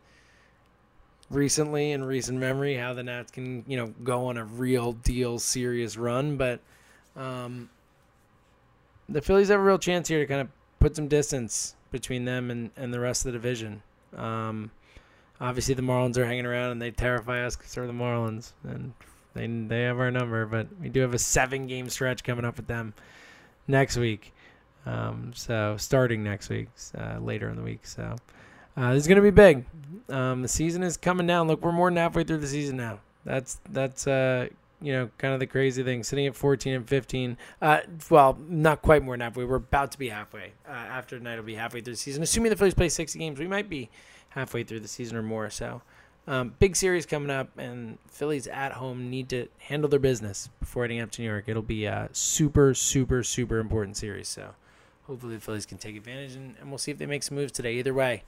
recently 1.30 1.92
in 1.92 2.04
recent 2.06 2.40
memory 2.40 2.76
how 2.76 2.94
the 2.94 3.04
Nats 3.04 3.32
can, 3.32 3.66
you 3.68 3.76
know, 3.76 3.94
go 4.04 4.28
on 4.28 4.38
a 4.38 4.46
real 4.46 4.94
deal 4.94 5.38
serious 5.38 5.98
run. 5.98 6.38
But 6.38 6.62
um, 7.18 7.70
the 9.10 9.22
Phillies 9.22 9.50
have 9.50 9.60
a 9.60 9.64
real 9.64 9.80
chance 9.80 10.08
here 10.08 10.20
to 10.20 10.26
kind 10.26 10.42
of 10.42 10.48
put 10.80 10.96
some 10.96 11.08
distance 11.10 11.76
between 11.92 12.26
them 12.26 12.52
and, 12.52 12.72
and 12.78 12.94
the 12.94 13.00
rest 13.00 13.26
of 13.26 13.34
the 13.34 13.38
division. 13.38 13.84
Um, 14.16 14.72
obviously, 15.42 15.74
the 15.74 15.82
Marlins 15.82 16.18
are 16.18 16.26
hanging 16.26 16.46
around 16.46 16.72
and 16.72 16.82
they 16.82 16.92
terrify 16.92 17.46
us 17.46 17.58
because 17.58 17.74
they're 17.74 17.86
the 17.86 17.94
Marlins. 17.94 18.54
And 18.64 18.94
they 19.34 19.48
they 19.48 19.84
have 19.84 20.00
our 20.00 20.12
number, 20.12 20.46
but 20.46 20.68
we 20.80 20.90
do 20.90 21.02
have 21.02 21.14
a 21.14 21.20
seven 21.20 21.68
game 21.68 21.90
stretch 21.90 22.24
coming 22.24 22.46
up 22.46 22.58
with 22.58 22.68
them 22.68 22.94
next 23.68 23.98
week. 23.98 24.34
Um, 24.86 25.32
so 25.34 25.78
starting 25.78 26.24
next 26.24 26.50
week, 26.50 26.68
uh, 26.98 27.18
later 27.20 27.50
in 27.50 27.56
the 27.56 27.64
week. 27.64 27.86
So 27.86 28.16
uh, 28.78 28.94
this 28.94 29.04
is 29.04 29.08
gonna 29.08 29.22
be 29.22 29.32
big. 29.32 29.66
Um, 30.10 30.42
the 30.42 30.48
season 30.48 30.84
is 30.84 30.98
coming 30.98 31.26
down. 31.26 31.48
Look, 31.48 31.62
we're 31.64 31.72
more 31.72 31.90
than 31.90 31.98
halfway 31.98 32.24
through 32.24 32.38
the 32.38 32.48
season 32.48 32.78
now. 32.78 33.00
That's 33.26 33.60
that's 33.72 34.06
uh, 34.06 34.50
you 34.82 34.94
know 34.94 35.10
kind 35.18 35.34
of 35.34 35.40
the 35.40 35.48
crazy 35.48 35.84
thing. 35.84 36.04
Sitting 36.04 36.28
at 36.28 36.36
14 36.36 36.74
and 36.74 36.88
15. 36.88 37.38
Uh, 37.62 37.80
well, 38.10 38.38
not 38.48 38.82
quite 38.82 39.04
more 39.04 39.16
than 39.16 39.22
halfway. 39.22 39.46
We're 39.46 39.56
about 39.56 39.92
to 39.94 39.98
be 39.98 40.10
halfway. 40.10 40.54
Uh, 40.68 40.72
after 40.72 41.18
tonight, 41.18 41.38
will 41.38 41.44
be 41.44 41.56
halfway 41.56 41.82
through 41.82 41.94
the 41.94 41.98
season. 41.98 42.22
Assuming 42.22 42.50
the 42.52 42.56
Phillies 42.56 42.74
play 42.74 42.90
60 42.90 43.18
games, 43.18 43.40
we 43.40 43.48
might 43.48 43.70
be 43.70 43.90
halfway 44.30 44.64
through 44.64 44.82
the 44.82 44.88
season 44.88 45.18
or 45.18 45.24
more. 45.24 45.50
So. 45.50 45.82
Um, 46.26 46.56
big 46.58 46.76
series 46.76 47.06
coming 47.06 47.30
up, 47.30 47.50
and 47.58 47.98
Phillies 48.08 48.48
at 48.48 48.74
home 48.74 49.10
need 49.10 49.28
to 49.30 49.48
handle 49.58 49.90
their 49.90 50.00
business 50.00 50.50
before 50.60 50.84
heading 50.84 51.02
up 51.02 51.12
to 51.12 51.22
New 51.22 51.28
York. 51.28 51.46
It'll 51.48 51.62
be 51.62 51.86
a 51.86 52.10
super, 52.14 52.74
super, 52.74 53.24
super 53.24 53.60
important 53.60 53.98
series. 53.98 54.30
So 54.30 54.52
hopefully 55.08 55.36
the 55.36 55.42
Phillies 55.42 55.66
can 55.66 55.78
take 55.78 55.98
advantage, 55.98 56.36
and, 56.36 56.56
and 56.60 56.70
we'll 56.70 56.78
see 56.78 56.92
if 56.92 56.98
they 56.98 57.06
make 57.06 57.24
some 57.24 57.36
moves 57.36 57.52
today. 57.52 57.74
Either 57.76 57.94
way, 57.94 58.24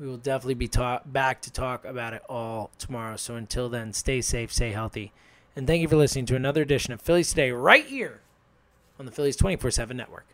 We 0.00 0.06
will 0.06 0.16
definitely 0.16 0.54
be 0.54 0.70
back 1.06 1.40
to 1.42 1.52
talk 1.52 1.84
about 1.84 2.12
it 2.12 2.22
all 2.28 2.70
tomorrow. 2.78 3.16
So 3.16 3.36
until 3.36 3.68
then, 3.68 3.92
stay 3.92 4.20
safe, 4.20 4.52
stay 4.52 4.70
healthy. 4.72 5.12
And 5.54 5.66
thank 5.66 5.80
you 5.82 5.88
for 5.88 5.96
listening 5.96 6.26
to 6.26 6.36
another 6.36 6.62
edition 6.62 6.92
of 6.92 7.00
Phillies 7.00 7.30
Today 7.30 7.50
right 7.50 7.84
here 7.84 8.20
on 8.98 9.06
the 9.06 9.12
Phillies 9.12 9.36
24 9.36 9.70
7 9.72 9.96
network. 9.96 10.26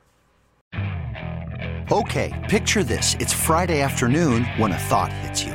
Okay, 1.90 2.33
picture 2.49 2.83
this. 2.83 3.14
It's 3.21 3.33
Friday 3.33 3.81
afternoon 3.81 4.45
when 4.57 4.73
a 4.73 4.79
thought 4.79 5.12
hits 5.12 5.45
you. 5.45 5.55